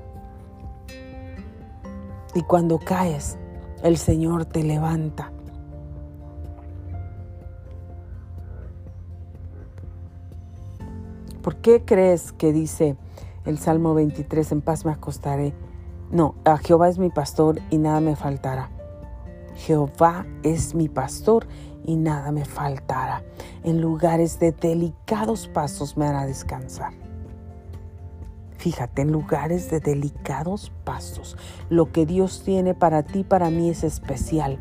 [2.35, 3.37] Y cuando caes,
[3.83, 5.31] el Señor te levanta.
[11.41, 12.97] ¿Por qué crees que dice
[13.45, 15.53] el Salmo 23, en paz me acostaré?
[16.11, 18.69] No, a Jehová es mi pastor y nada me faltará.
[19.55, 21.47] Jehová es mi pastor
[21.85, 23.23] y nada me faltará.
[23.63, 26.93] En lugares de delicados pasos me hará descansar.
[28.57, 31.37] Fíjate, en lugares de delicados pasos.
[31.69, 34.59] Lo que Dios tiene para ti, para mí es especial.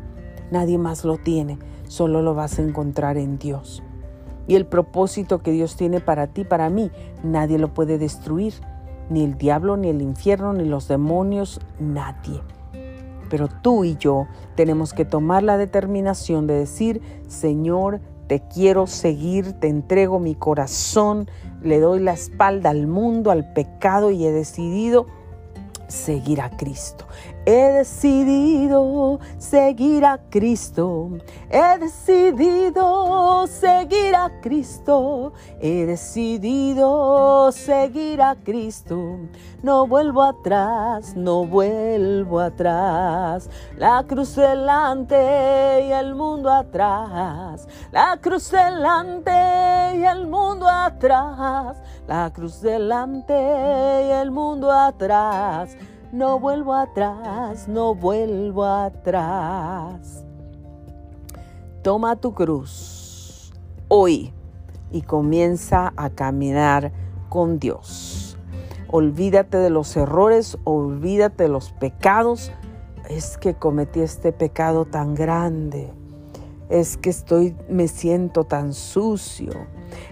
[0.49, 3.83] Nadie más lo tiene, solo lo vas a encontrar en Dios.
[4.49, 6.89] Y el propósito que Dios tiene para ti, para mí,
[7.21, 8.55] nadie lo puede destruir.
[9.11, 12.41] Ni el diablo, ni el infierno, ni los demonios, nadie.
[13.29, 19.53] Pero tú y yo tenemos que tomar la determinación de decir, Señor, te quiero seguir,
[19.53, 21.29] te entrego mi corazón,
[21.61, 25.05] le doy la espalda al mundo, al pecado y he decidido
[25.87, 27.05] seguir a Cristo.
[27.51, 31.17] He decidido seguir a Cristo.
[31.49, 35.33] He decidido seguir a Cristo.
[35.59, 39.17] He decidido seguir a Cristo.
[39.63, 43.49] No vuelvo atrás, no vuelvo atrás.
[43.77, 47.67] La cruz delante y el mundo atrás.
[47.91, 49.31] La cruz delante
[49.97, 51.77] y el mundo atrás.
[52.07, 55.75] La cruz delante y el mundo atrás.
[56.11, 60.25] No vuelvo atrás, no vuelvo atrás.
[61.83, 63.53] Toma tu cruz
[63.89, 64.33] hoy
[64.89, 66.91] y comienza a caminar
[67.29, 68.39] con Dios.
[68.87, 72.51] Olvídate de los errores, olvídate de los pecados.
[73.07, 75.93] Es que cometí este pecado tan grande.
[76.69, 79.51] Es que estoy me siento tan sucio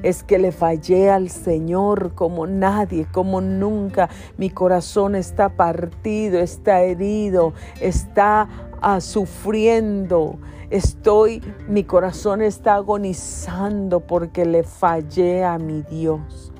[0.03, 4.09] es que le fallé al Señor como nadie, como nunca.
[4.37, 8.47] Mi corazón está partido, está herido, está
[8.81, 10.39] ah, sufriendo.
[10.69, 16.51] Estoy, mi corazón está agonizando porque le fallé a mi Dios.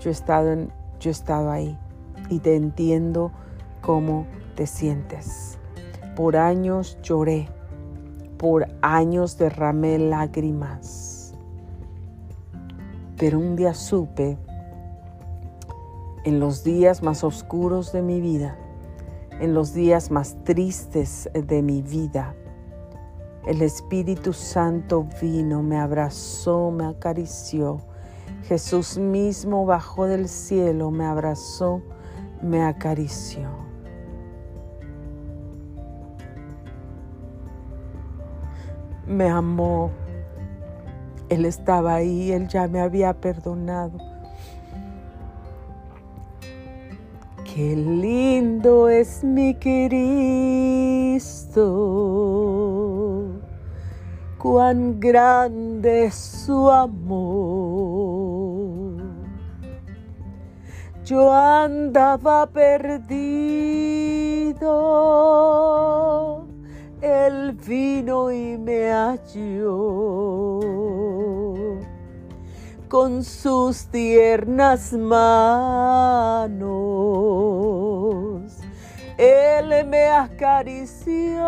[0.00, 0.68] Yo he estado,
[1.00, 1.76] yo he estado ahí
[2.30, 3.32] y te entiendo
[3.80, 5.58] cómo te sientes.
[6.14, 7.48] Por años lloré,
[8.38, 11.15] por años derramé lágrimas
[13.18, 14.36] Pero un día supe,
[16.24, 18.58] en los días más oscuros de mi vida,
[19.40, 22.34] en los días más tristes de mi vida,
[23.46, 27.78] el Espíritu Santo vino, me abrazó, me acarició.
[28.42, 31.80] Jesús mismo bajó del cielo, me abrazó,
[32.42, 33.48] me acarició.
[39.06, 39.90] Me amó.
[41.28, 43.98] Él estaba ahí, Él ya me había perdonado.
[47.44, 49.92] Qué lindo es mi Cristo,
[54.38, 57.76] cuán grande es su amor.
[61.06, 63.06] Yo andaba perdido,
[67.06, 70.58] Él vino y me halló
[72.88, 76.56] con sus tiernas manos.
[79.16, 81.44] Él me acarició,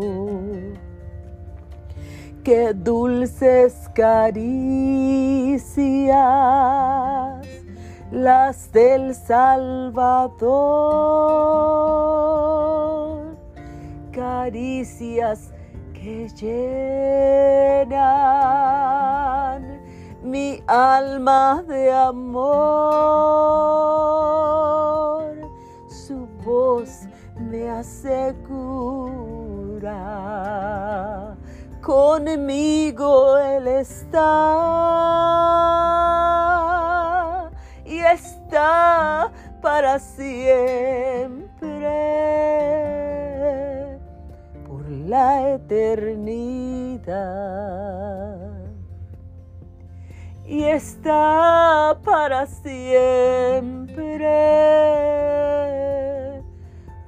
[2.49, 4.57] Qué dulces caricias
[8.11, 10.47] las del Salvador,
[14.13, 15.53] caricias
[15.93, 16.89] que llenan
[20.23, 22.49] mi alma de amor.
[25.87, 27.03] Su voz
[27.39, 28.17] me asegura,
[31.89, 34.21] conmigo Él está
[37.87, 39.33] y está
[39.63, 41.49] para siempre
[44.67, 46.59] por la eternidad.
[50.45, 54.29] Y está para siempre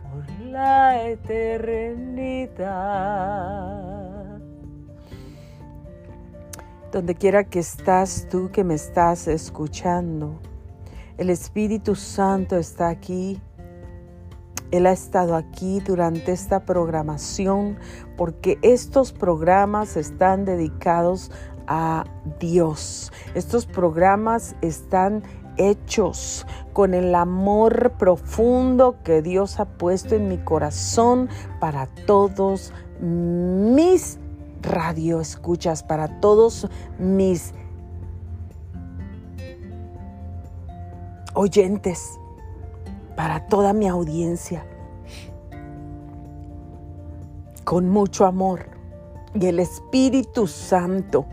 [0.03, 2.41] por la eternidad.
[6.93, 10.41] Donde quiera que estás tú que me estás escuchando,
[11.19, 13.41] el Espíritu Santo está aquí.
[14.73, 17.79] Él ha estado aquí durante esta programación
[18.17, 21.31] porque estos programas están dedicados
[21.69, 22.05] a
[22.41, 23.13] Dios.
[23.35, 25.23] Estos programas están
[25.59, 31.29] hechos con el amor profundo que Dios ha puesto en mi corazón
[31.61, 34.19] para todos mis
[34.63, 37.53] radioescuchas, para todos mis
[41.35, 42.19] oyentes,
[43.17, 44.67] para toda mi audiencia,
[47.65, 48.67] con mucho amor.
[49.35, 51.27] Y el Espíritu Santo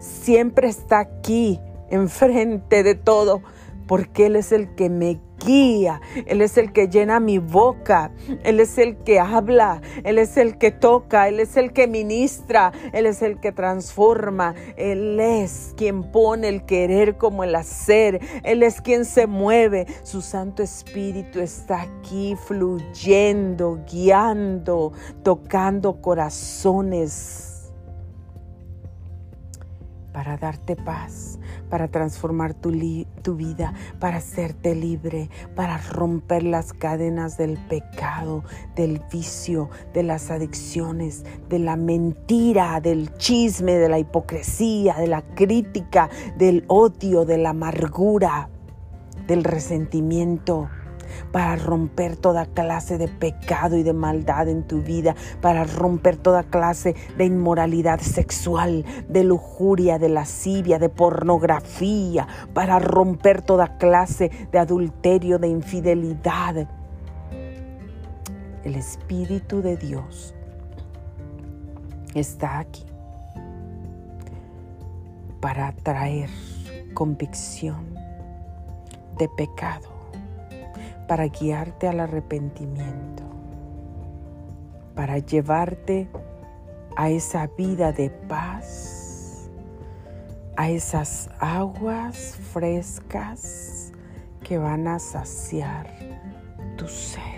[0.00, 1.60] siempre está aquí,
[1.90, 3.42] enfrente de todo,
[3.86, 8.10] porque Él es el que me guía, Él es el que llena mi boca,
[8.42, 12.72] Él es el que habla, Él es el que toca, Él es el que ministra,
[12.92, 18.62] Él es el que transforma, Él es quien pone el querer como el hacer, Él
[18.62, 24.92] es quien se mueve, su Santo Espíritu está aquí fluyendo, guiando,
[25.22, 27.53] tocando corazones
[30.14, 32.72] para darte paz, para transformar tu,
[33.22, 38.44] tu, vida, para hacerte libre, para romper las cadenas del pecado,
[38.76, 45.22] del vicio, de las adicciones, de la mentira, del chisme, de la hipocresía, de la
[45.22, 46.08] crítica,
[46.38, 48.48] del odio, de la amargura,
[49.26, 50.70] del resentimiento
[51.32, 56.44] para romper toda clase de pecado y de maldad en tu vida, para romper toda
[56.44, 64.58] clase de inmoralidad sexual, de lujuria, de lascivia, de pornografía, para romper toda clase de
[64.58, 66.68] adulterio, de infidelidad.
[68.64, 70.34] El Espíritu de Dios
[72.14, 72.84] está aquí
[75.40, 76.30] para traer
[76.94, 77.84] convicción
[79.18, 79.93] de pecado
[81.06, 83.22] para guiarte al arrepentimiento,
[84.94, 86.08] para llevarte
[86.96, 89.50] a esa vida de paz,
[90.56, 93.92] a esas aguas frescas
[94.42, 95.86] que van a saciar
[96.76, 97.33] tu sed.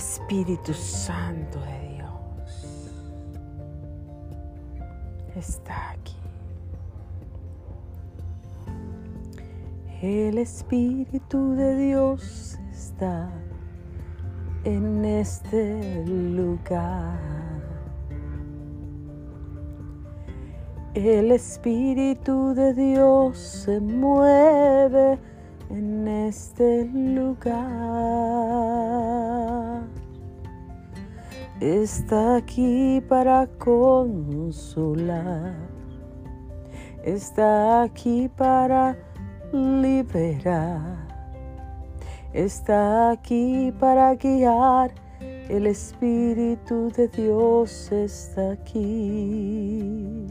[0.00, 2.90] Espíritu Santo de Dios
[5.36, 6.16] está aquí.
[10.00, 13.30] El Espíritu de Dios está
[14.64, 17.20] en este lugar.
[20.94, 25.18] El Espíritu de Dios se mueve
[25.68, 27.60] en este lugar.
[31.60, 35.54] Está aquí para consolar.
[37.04, 38.96] Está aquí para
[39.52, 41.06] liberar.
[42.32, 44.90] Está aquí para guiar.
[45.50, 50.26] El Espíritu de Dios está aquí.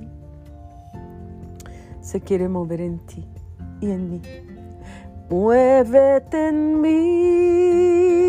[2.02, 3.28] Se quiere mover en ti
[3.82, 4.22] y en mí.
[5.30, 8.29] Muévete en mí.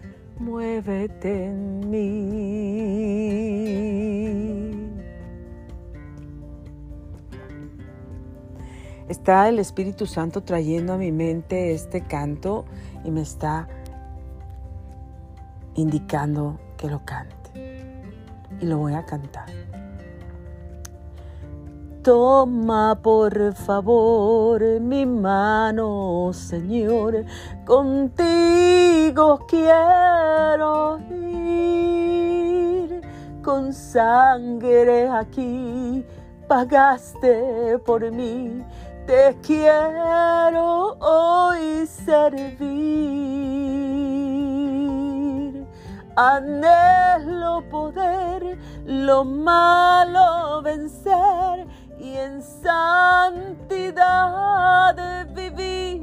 [0.41, 2.51] muévete en mí.
[9.07, 12.65] Está el Espíritu Santo trayendo a mi mente este canto
[13.03, 13.67] y me está
[15.75, 17.35] indicando que lo cante.
[18.59, 19.49] Y lo voy a cantar.
[22.03, 27.25] Toma por favor mi mano, Señor,
[27.63, 33.01] contigo quiero ir.
[33.43, 36.03] Con sangre aquí
[36.47, 38.63] pagaste por mí,
[39.05, 42.81] te quiero hoy servir.
[46.15, 51.67] Anhelo poder lo malo vencer
[52.01, 53.95] y en santidad
[55.35, 56.01] vivir.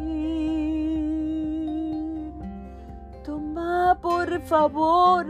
[3.24, 5.26] Toma por favor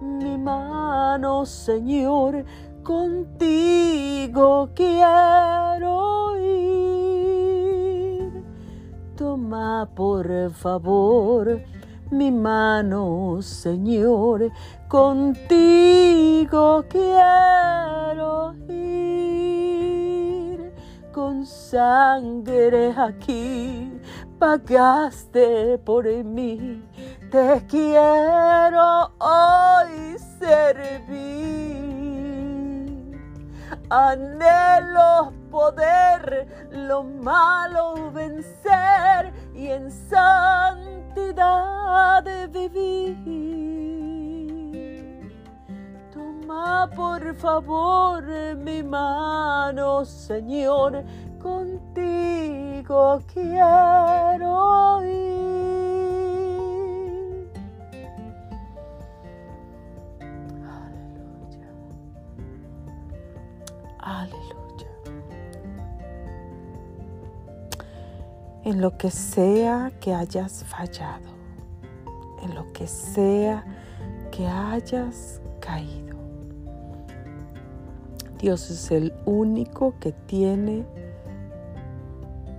[0.00, 2.46] mi mano, Señor,
[2.82, 7.52] contigo quiero ir.
[9.16, 11.60] Toma por favor
[12.10, 14.50] mi mano, Señor,
[14.88, 18.45] contigo quiero
[21.76, 24.00] sangre aquí
[24.38, 26.82] pagaste por mí,
[27.30, 31.26] te quiero hoy servir.
[33.90, 41.44] Anhelo poder lo malo vencer y en santidad
[42.50, 43.76] vivir.
[46.10, 48.24] Toma por favor
[48.56, 51.04] mi mano, Señor,
[51.46, 55.86] contigo quiero ir.
[60.80, 61.68] Aleluya.
[64.00, 64.56] Aleluya.
[68.64, 71.30] en lo que sea que hayas fallado,
[72.42, 73.64] en lo que sea
[74.32, 76.16] que hayas caído.
[78.40, 80.84] Dios es el único que tiene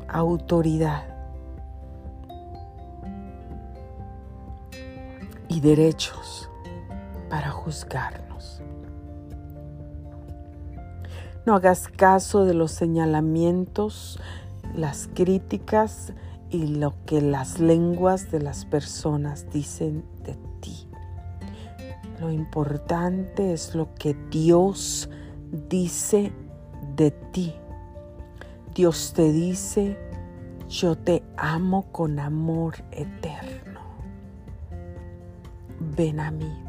[0.07, 1.03] autoridad
[5.47, 6.49] y derechos
[7.29, 8.61] para juzgarnos.
[11.45, 14.19] No hagas caso de los señalamientos
[14.75, 16.13] las críticas
[16.49, 20.87] y lo que las lenguas de las personas dicen de ti.
[22.19, 25.09] Lo importante es lo que Dios
[25.69, 26.31] dice
[26.95, 27.53] de ti.
[28.77, 29.97] Dios te dice,
[30.69, 33.79] yo te amo con amor eterno.
[35.79, 36.63] Ven a mí.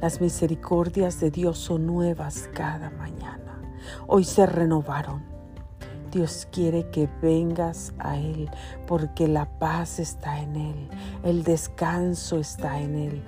[0.00, 3.62] Las misericordias de Dios son nuevas cada mañana.
[4.08, 5.22] Hoy se renovaron.
[6.10, 8.50] Dios quiere que vengas a Él
[8.88, 10.88] porque la paz está en Él,
[11.22, 13.22] el descanso está en Él.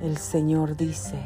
[0.00, 1.18] El Señor dice,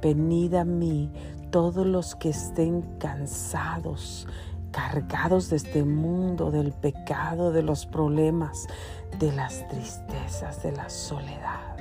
[0.00, 1.10] venid a mí
[1.50, 4.26] todos los que estén cansados,
[4.70, 8.66] cargados de este mundo, del pecado, de los problemas,
[9.18, 11.76] de las tristezas, de la soledad.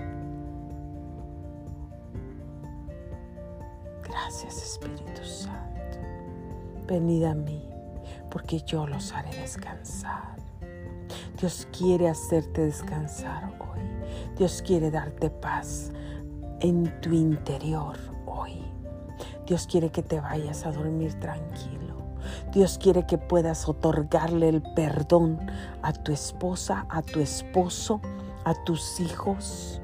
[4.03, 5.99] Gracias Espíritu Santo.
[6.87, 7.69] Venid a mí,
[8.31, 10.37] porque yo los haré descansar.
[11.39, 13.79] Dios quiere hacerte descansar hoy.
[14.37, 15.91] Dios quiere darte paz
[16.59, 18.68] en tu interior hoy.
[19.49, 21.95] Dios quiere que te vayas a dormir tranquilo.
[22.53, 25.39] Dios quiere que puedas otorgarle el perdón
[25.81, 27.99] a tu esposa, a tu esposo,
[28.45, 29.81] a tus hijos,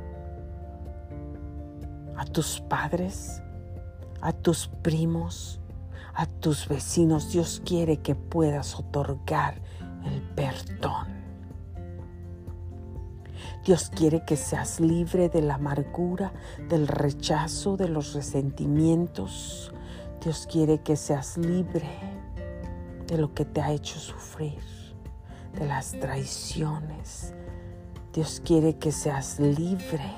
[2.16, 3.42] a tus padres,
[4.22, 5.60] a tus primos,
[6.14, 7.32] a tus vecinos.
[7.32, 9.56] Dios quiere que puedas otorgar
[10.06, 11.25] el perdón.
[13.66, 16.32] Dios quiere que seas libre de la amargura,
[16.70, 19.74] del rechazo, de los resentimientos.
[20.24, 21.90] Dios quiere que seas libre
[23.08, 24.62] de lo que te ha hecho sufrir,
[25.58, 27.34] de las traiciones.
[28.14, 30.14] Dios quiere que seas libre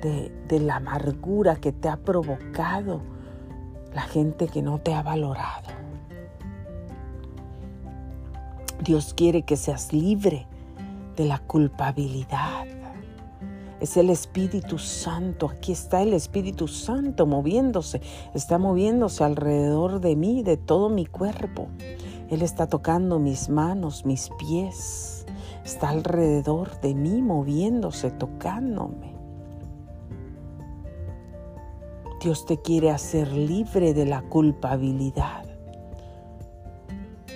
[0.00, 3.02] de, la amargura que te ha provocado
[3.94, 5.68] la gente que no te ha valorado.
[8.82, 10.48] Dios quiere que seas libre
[11.16, 12.66] de la culpabilidad.
[13.80, 15.50] Es el Espíritu Santo.
[15.50, 18.00] Aquí está el Espíritu Santo moviéndose.
[18.32, 21.68] Está moviéndose alrededor de mí, de todo mi cuerpo.
[22.30, 25.26] Él está tocando mis manos, mis pies.
[25.64, 29.12] Está alrededor de mí moviéndose, tocándome.
[32.20, 35.44] Dios te quiere hacer libre de la culpabilidad.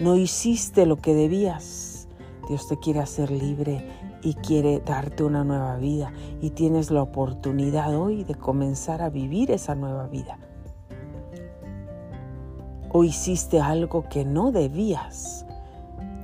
[0.00, 1.95] No hiciste lo que debías
[2.46, 3.84] Dios te quiere hacer libre
[4.22, 9.50] y quiere darte una nueva vida y tienes la oportunidad hoy de comenzar a vivir
[9.50, 10.38] esa nueva vida.
[12.92, 15.44] O hiciste algo que no debías.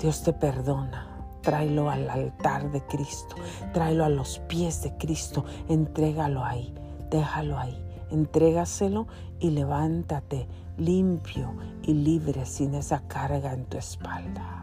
[0.01, 1.09] Dios te perdona.
[1.43, 3.35] Tráelo al altar de Cristo.
[3.73, 5.45] Tráelo a los pies de Cristo.
[5.69, 6.73] Entrégalo ahí.
[7.11, 7.77] Déjalo ahí.
[8.11, 9.09] Entrégaselo
[9.41, 10.47] y levántate
[10.79, 11.53] limpio
[11.83, 14.62] y libre sin esa carga en tu espalda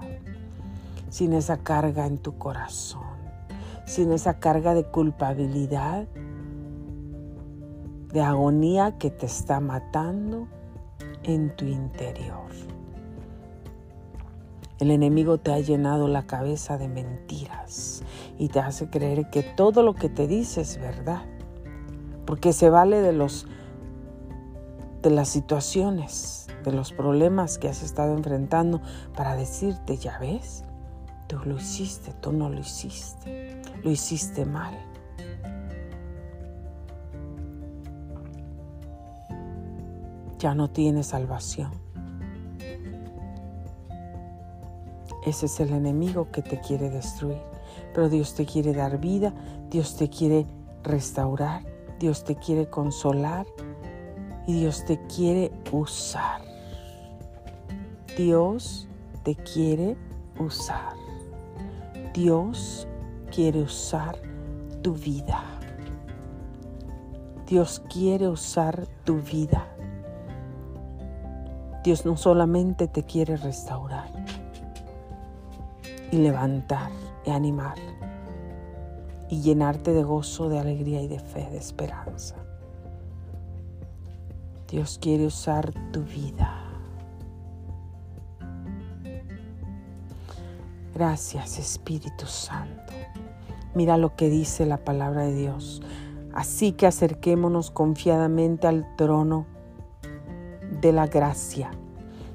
[1.10, 3.04] sin esa carga en tu corazón,
[3.86, 6.08] sin esa carga de culpabilidad,
[8.14, 10.48] de agonía que te está matando
[11.24, 12.50] en tu interior.
[14.80, 18.02] El enemigo te ha llenado la cabeza de mentiras
[18.38, 21.22] y te hace creer que todo lo que te dice es verdad,
[22.26, 23.46] porque se vale de los
[25.02, 28.82] de las situaciones, de los problemas que has estado enfrentando
[29.16, 30.66] para decirte, ya ves,
[31.30, 33.62] Tú lo hiciste, tú no lo hiciste.
[33.84, 34.74] Lo hiciste mal.
[40.40, 41.72] Ya no tienes salvación.
[45.24, 47.38] Ese es el enemigo que te quiere destruir.
[47.94, 49.32] Pero Dios te quiere dar vida,
[49.70, 50.48] Dios te quiere
[50.82, 51.64] restaurar,
[52.00, 53.46] Dios te quiere consolar
[54.48, 56.42] y Dios te quiere usar.
[58.18, 58.88] Dios
[59.24, 59.96] te quiere
[60.40, 60.99] usar.
[62.14, 62.88] Dios
[63.32, 64.18] quiere usar
[64.82, 65.44] tu vida.
[67.46, 69.68] Dios quiere usar tu vida.
[71.84, 74.10] Dios no solamente te quiere restaurar
[76.12, 76.92] y levantar
[77.26, 77.78] y animar
[79.30, 82.36] y llenarte de gozo, de alegría y de fe, de esperanza.
[84.68, 86.69] Dios quiere usar tu vida.
[91.00, 92.92] Gracias Espíritu Santo.
[93.74, 95.82] Mira lo que dice la palabra de Dios.
[96.34, 99.46] Así que acerquémonos confiadamente al trono
[100.82, 101.72] de la gracia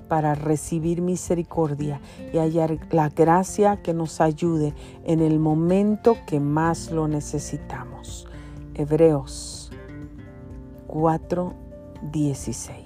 [0.09, 2.01] para recibir misericordia
[2.33, 4.73] y hallar la gracia que nos ayude
[5.05, 8.27] en el momento que más lo necesitamos.
[8.75, 9.71] Hebreos
[10.89, 12.84] 4:16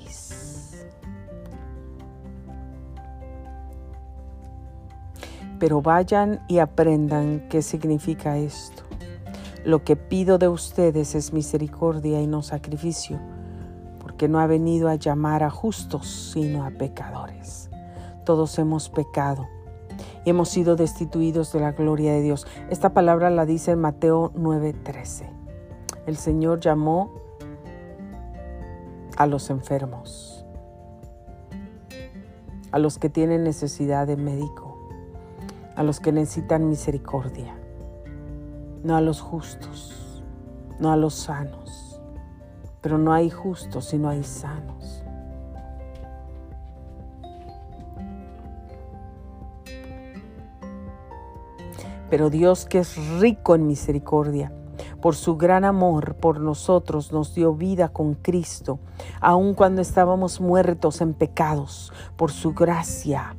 [5.58, 8.82] pero vayan y aprendan qué significa esto.
[9.64, 13.18] Lo que pido de ustedes es misericordia y no sacrificio,
[14.00, 17.68] porque no ha venido a llamar a justos, sino a pecadores.
[18.24, 19.48] Todos hemos pecado
[20.24, 22.46] y hemos sido destituidos de la gloria de Dios.
[22.70, 25.30] Esta palabra la dice en Mateo 9:13.
[26.06, 27.10] El Señor llamó
[29.16, 30.44] a los enfermos,
[32.70, 34.67] a los que tienen necesidad de médico,
[35.78, 37.54] a los que necesitan misericordia,
[38.82, 40.24] no a los justos,
[40.80, 42.00] no a los sanos,
[42.80, 45.04] pero no hay justos si no hay sanos.
[52.10, 54.50] Pero Dios que es rico en misericordia,
[55.00, 58.80] por su gran amor por nosotros nos dio vida con Cristo,
[59.20, 63.36] aun cuando estábamos muertos en pecados, por su gracia.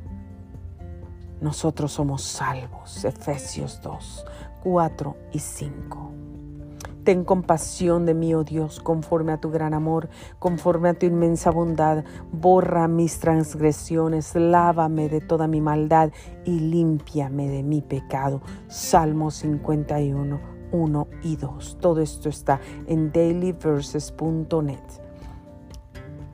[1.42, 3.04] Nosotros somos salvos.
[3.06, 4.26] Efesios 2,
[4.64, 6.12] 4 y 5.
[7.04, 11.50] Ten compasión de mí, oh Dios, conforme a tu gran amor, conforme a tu inmensa
[11.50, 12.04] bondad.
[12.32, 16.12] Borra mis transgresiones, lávame de toda mi maldad
[16.46, 18.42] y límpiame de mi pecado.
[18.68, 20.40] Salmo 51,
[20.72, 21.78] 1 y 2.
[21.80, 24.84] Todo esto está en dailyverses.net.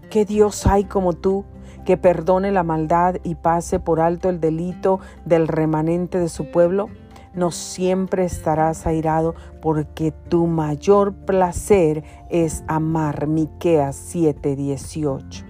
[0.10, 1.46] ¿Qué Dios hay como tú?
[1.86, 6.90] Que perdone la maldad y pase por alto el delito del remanente de su pueblo?
[7.36, 13.28] no siempre estarás airado porque tu mayor placer es amar.
[13.28, 15.44] Miqueas 7:18.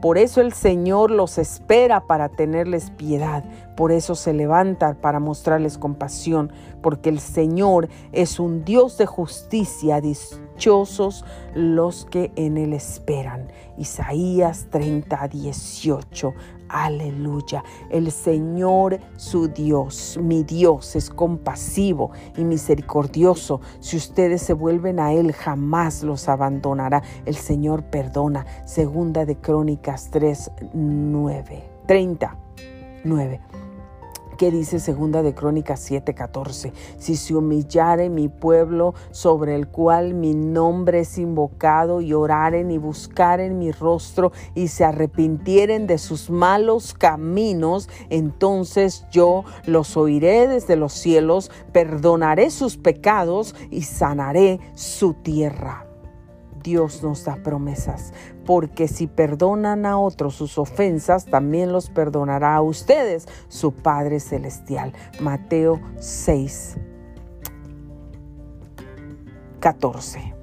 [0.00, 3.44] Por eso el Señor los espera para tenerles piedad.
[3.76, 6.52] Por eso se levanta para mostrarles compasión,
[6.82, 10.00] porque el Señor es un Dios de justicia.
[10.00, 11.24] Dichosos
[11.54, 13.48] los que en Él esperan.
[13.76, 16.34] Isaías 30, 18.
[16.68, 17.62] Aleluya.
[17.90, 23.60] El Señor su Dios, mi Dios, es compasivo y misericordioso.
[23.80, 27.02] Si ustedes se vuelven a Él, jamás los abandonará.
[27.24, 28.46] El Señor perdona.
[28.64, 31.70] Segunda de Crónicas 3, 9.
[31.86, 32.36] 30,
[33.04, 33.40] 9.
[34.36, 36.72] ¿Qué dice segunda de Crónicas 7:14?
[36.98, 42.76] Si se humillare mi pueblo sobre el cual mi nombre es invocado y oraren y
[42.76, 50.76] buscaren mi rostro y se arrepintieren de sus malos caminos, entonces yo los oiré desde
[50.76, 55.86] los cielos, perdonaré sus pecados y sanaré su tierra.
[56.62, 58.12] Dios nos da promesas,
[58.46, 64.92] porque si perdonan a otros sus ofensas, también los perdonará a ustedes su Padre Celestial.
[65.20, 66.76] Mateo 6,
[69.60, 70.35] 14.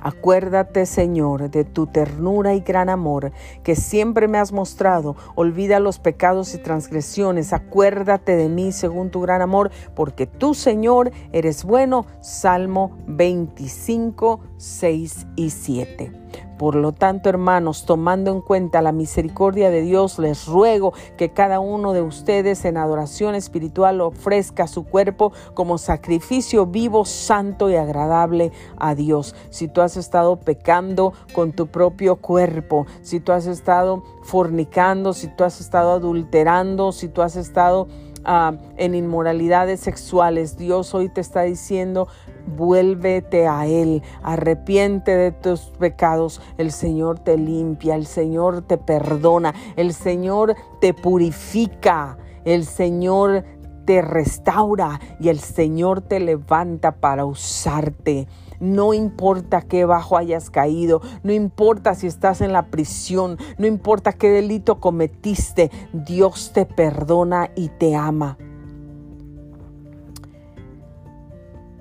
[0.00, 3.32] Acuérdate, Señor, de tu ternura y gran amor
[3.62, 5.16] que siempre me has mostrado.
[5.34, 7.52] Olvida los pecados y transgresiones.
[7.52, 12.06] Acuérdate de mí según tu gran amor, porque tú, Señor, eres bueno.
[12.20, 16.49] Salmo 25, 6 y 7.
[16.60, 21.58] Por lo tanto, hermanos, tomando en cuenta la misericordia de Dios, les ruego que cada
[21.58, 28.52] uno de ustedes en adoración espiritual ofrezca su cuerpo como sacrificio vivo, santo y agradable
[28.76, 29.34] a Dios.
[29.48, 35.28] Si tú has estado pecando con tu propio cuerpo, si tú has estado fornicando, si
[35.28, 37.88] tú has estado adulterando, si tú has estado
[38.24, 40.58] Ah, en inmoralidades sexuales.
[40.58, 42.06] Dios hoy te está diciendo,
[42.46, 46.42] vuélvete a Él, arrepiente de tus pecados.
[46.58, 53.44] El Señor te limpia, el Señor te perdona, el Señor te purifica, el Señor
[53.86, 58.28] te restaura y el Señor te levanta para usarte.
[58.60, 64.12] No importa qué bajo hayas caído, no importa si estás en la prisión, no importa
[64.12, 68.36] qué delito cometiste, Dios te perdona y te ama.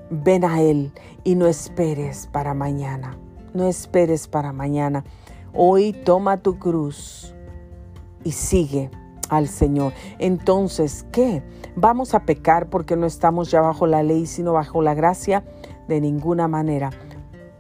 [0.10, 0.92] Ven a Él
[1.24, 3.18] y no esperes para mañana.
[3.54, 5.04] No esperes para mañana.
[5.54, 7.36] Hoy toma tu cruz
[8.24, 8.90] y sigue
[9.30, 9.94] al Señor.
[10.18, 11.44] Entonces, ¿qué?
[11.76, 15.44] ¿Vamos a pecar porque no estamos ya bajo la ley, sino bajo la gracia?
[15.90, 16.92] De ninguna manera.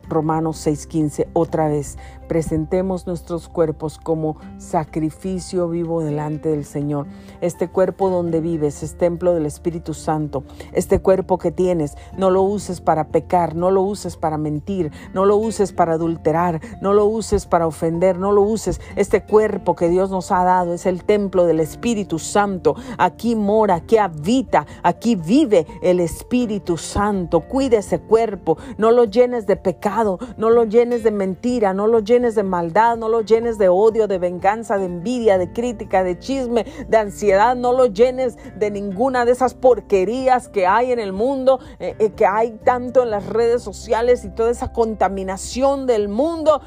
[0.07, 1.97] Romanos 6:15, otra vez,
[2.29, 7.07] presentemos nuestros cuerpos como sacrificio vivo delante del Señor.
[7.41, 10.43] Este cuerpo donde vives es templo del Espíritu Santo.
[10.71, 15.25] Este cuerpo que tienes, no lo uses para pecar, no lo uses para mentir, no
[15.25, 18.79] lo uses para adulterar, no lo uses para ofender, no lo uses.
[18.95, 22.75] Este cuerpo que Dios nos ha dado es el templo del Espíritu Santo.
[22.99, 27.39] Aquí mora, aquí habita, aquí vive el Espíritu Santo.
[27.39, 32.01] Cuide ese cuerpo, no lo llenes de pecado, no lo llenes de mentira, no lo
[32.01, 36.19] llenes de maldad, no lo llenes de odio, de venganza, de envidia, de crítica, de
[36.19, 41.13] chisme, de ansiedad, no lo llenes de ninguna de esas porquerías que hay en el
[41.13, 46.09] mundo, eh, eh, que hay tanto en las redes sociales y toda esa contaminación del
[46.09, 46.61] mundo.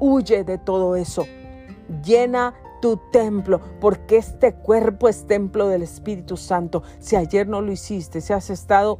[0.00, 1.26] Huye de todo eso.
[2.04, 6.82] Llena tu templo, porque este cuerpo es templo del Espíritu Santo.
[6.98, 8.98] Si ayer no lo hiciste, si has estado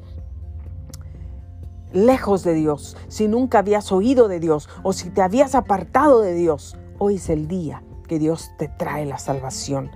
[1.93, 6.35] lejos de Dios, si nunca habías oído de Dios o si te habías apartado de
[6.35, 9.91] Dios, hoy es el día que Dios te trae la salvación.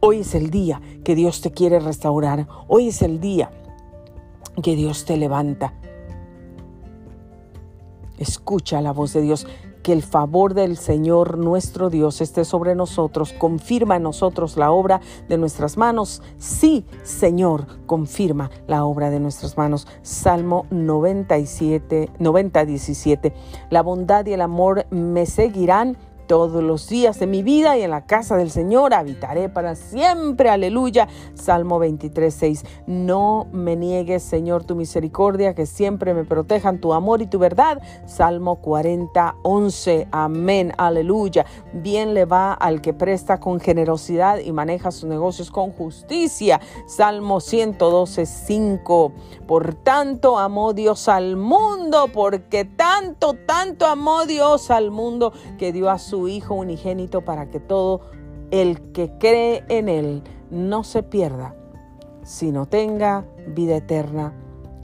[0.00, 2.48] Hoy es el día que Dios te quiere restaurar.
[2.66, 3.50] Hoy es el día
[4.60, 5.74] que Dios te levanta.
[8.18, 9.46] Escucha la voz de Dios
[9.82, 15.00] que el favor del Señor nuestro Dios esté sobre nosotros, confirma en nosotros la obra
[15.28, 16.22] de nuestras manos.
[16.38, 19.86] Sí, Señor, confirma la obra de nuestras manos.
[20.02, 23.34] Salmo 97, 90, 17.
[23.70, 25.96] La bondad y el amor me seguirán
[26.32, 30.48] todos los días de mi vida y en la casa del Señor habitaré para siempre.
[30.48, 31.06] Aleluya.
[31.34, 32.64] Salmo 23, 6.
[32.86, 37.82] No me niegues, Señor, tu misericordia, que siempre me protejan tu amor y tu verdad.
[38.06, 40.08] Salmo 40, 11.
[40.10, 40.72] Amén.
[40.78, 41.44] Aleluya.
[41.74, 46.62] Bien le va al que presta con generosidad y maneja sus negocios con justicia.
[46.86, 49.12] Salmo 112, 5.
[49.46, 55.90] Por tanto amó Dios al mundo, porque tanto, tanto amó Dios al mundo que dio
[55.90, 58.00] a su Hijo unigénito para que todo
[58.50, 61.54] el que cree en Él no se pierda,
[62.22, 64.34] sino tenga vida eterna.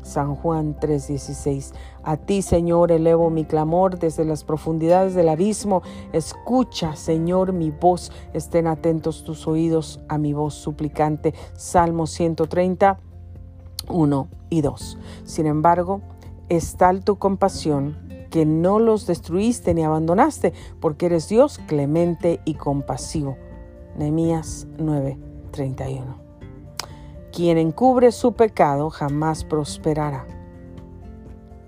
[0.03, 1.75] San Juan 3:16.
[2.03, 5.83] A ti, Señor, elevo mi clamor desde las profundidades del abismo.
[6.13, 8.11] Escucha, Señor, mi voz.
[8.33, 11.35] Estén atentos tus oídos a mi voz suplicante.
[11.53, 12.99] Salmo 130,
[13.91, 14.99] 1 y 2.
[15.25, 16.01] Sin embargo,
[16.49, 22.55] es tal tu compasión que no los destruiste ni abandonaste, porque eres Dios clemente y
[22.55, 23.37] compasivo.
[23.97, 26.17] Nehemías 9:31.
[27.33, 30.27] Quien encubre su pecado jamás prosperará.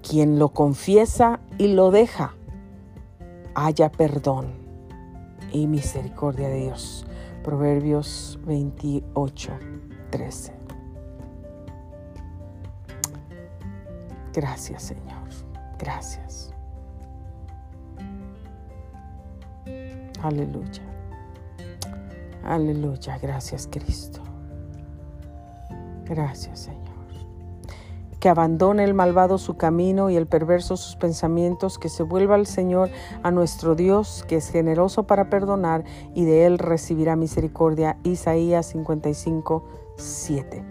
[0.02, 2.34] Quien lo confiesa y lo deja,
[3.54, 4.46] haya perdón
[5.52, 7.06] y misericordia de Dios.
[7.42, 10.52] Proverbios 28:13.
[14.32, 15.20] Gracias Señor.
[15.80, 16.49] Gracias.
[20.22, 20.82] Aleluya.
[22.44, 23.18] Aleluya.
[23.18, 24.20] Gracias Cristo.
[26.04, 26.80] Gracias Señor.
[28.18, 32.46] Que abandone el malvado su camino y el perverso sus pensamientos, que se vuelva al
[32.46, 32.90] Señor,
[33.22, 37.96] a nuestro Dios, que es generoso para perdonar y de él recibirá misericordia.
[38.02, 39.64] Isaías 55,
[39.96, 40.64] 7.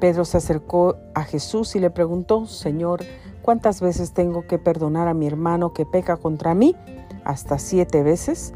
[0.00, 3.02] Pedro se acercó a Jesús y le preguntó, Señor,
[3.42, 6.76] ¿Cuántas veces tengo que perdonar a mi hermano que peca contra mí?
[7.24, 8.54] ¿Hasta siete veces?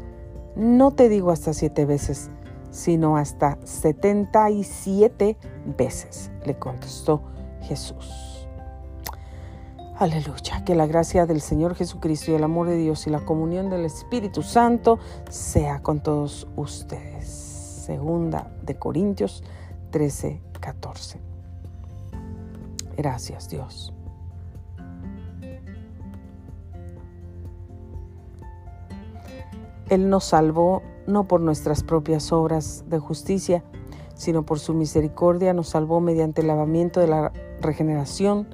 [0.57, 2.31] No te digo hasta siete veces,
[2.71, 5.37] sino hasta setenta y siete
[5.77, 7.21] veces, le contestó
[7.61, 8.47] Jesús.
[9.99, 13.69] Aleluya, que la gracia del Señor Jesucristo y el amor de Dios y la comunión
[13.69, 14.97] del Espíritu Santo
[15.29, 17.27] sea con todos ustedes.
[17.27, 19.43] Segunda de Corintios
[19.91, 21.19] 13, 14.
[22.95, 23.93] Gracias Dios.
[29.89, 33.63] Él nos salvó no por nuestras propias obras de justicia,
[34.15, 37.31] sino por su misericordia nos salvó mediante el lavamiento de la
[37.61, 38.47] regeneración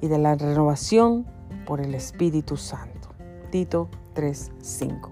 [0.00, 1.26] y de la renovación
[1.66, 3.08] por el Espíritu Santo.
[3.50, 5.10] Tito 3:5.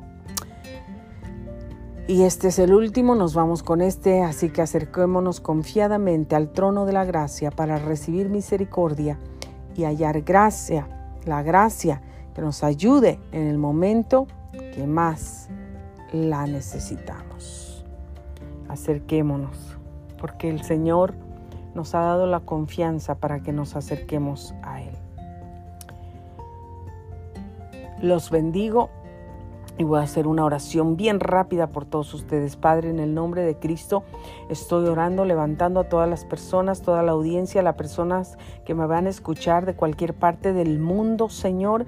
[2.07, 6.85] Y este es el último, nos vamos con este, así que acerquémonos confiadamente al trono
[6.85, 9.19] de la gracia para recibir misericordia
[9.75, 10.87] y hallar gracia,
[11.25, 12.03] la gracia
[12.35, 15.49] que nos ayude en el momento que más
[16.15, 17.85] la necesitamos.
[18.69, 19.77] Acerquémonos,
[20.19, 21.15] porque el Señor
[21.75, 24.95] nos ha dado la confianza para que nos acerquemos a Él.
[28.01, 28.91] Los bendigo
[29.77, 32.55] y voy a hacer una oración bien rápida por todos ustedes.
[32.55, 34.05] Padre, en el nombre de Cristo,
[34.49, 39.07] estoy orando, levantando a todas las personas, toda la audiencia, las personas que me van
[39.07, 41.87] a escuchar de cualquier parte del mundo, Señor.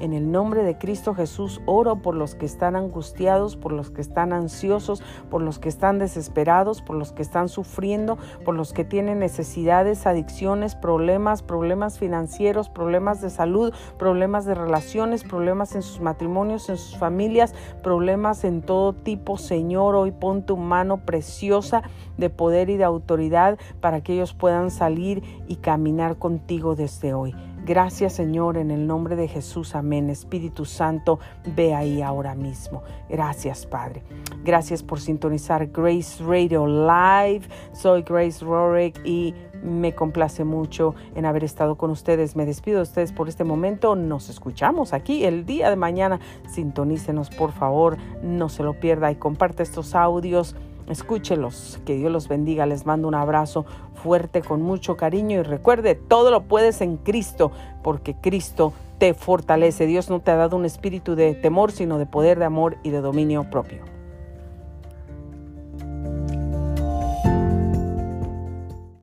[0.00, 4.00] En el nombre de Cristo Jesús oro por los que están angustiados, por los que
[4.00, 8.84] están ansiosos, por los que están desesperados, por los que están sufriendo, por los que
[8.84, 16.00] tienen necesidades, adicciones, problemas, problemas financieros, problemas de salud, problemas de relaciones, problemas en sus
[16.00, 19.36] matrimonios, en sus familias, problemas en todo tipo.
[19.36, 21.82] Señor, hoy pon tu mano preciosa
[22.16, 27.34] de poder y de autoridad para que ellos puedan salir y caminar contigo desde hoy.
[27.68, 30.08] Gracias Señor, en el nombre de Jesús, amén.
[30.08, 31.18] Espíritu Santo,
[31.54, 32.82] ve ahí ahora mismo.
[33.10, 34.02] Gracias Padre.
[34.42, 37.42] Gracias por sintonizar Grace Radio Live.
[37.74, 42.36] Soy Grace Rorick y me complace mucho en haber estado con ustedes.
[42.36, 43.94] Me despido de ustedes por este momento.
[43.96, 46.20] Nos escuchamos aquí el día de mañana.
[46.48, 50.56] Sintonícenos por favor, no se lo pierda y comparte estos audios
[50.88, 52.66] Escúchelos, que Dios los bendiga.
[52.66, 53.66] Les mando un abrazo
[54.02, 59.86] fuerte con mucho cariño y recuerde, todo lo puedes en Cristo, porque Cristo te fortalece.
[59.86, 62.90] Dios no te ha dado un espíritu de temor, sino de poder, de amor y
[62.90, 63.97] de dominio propio.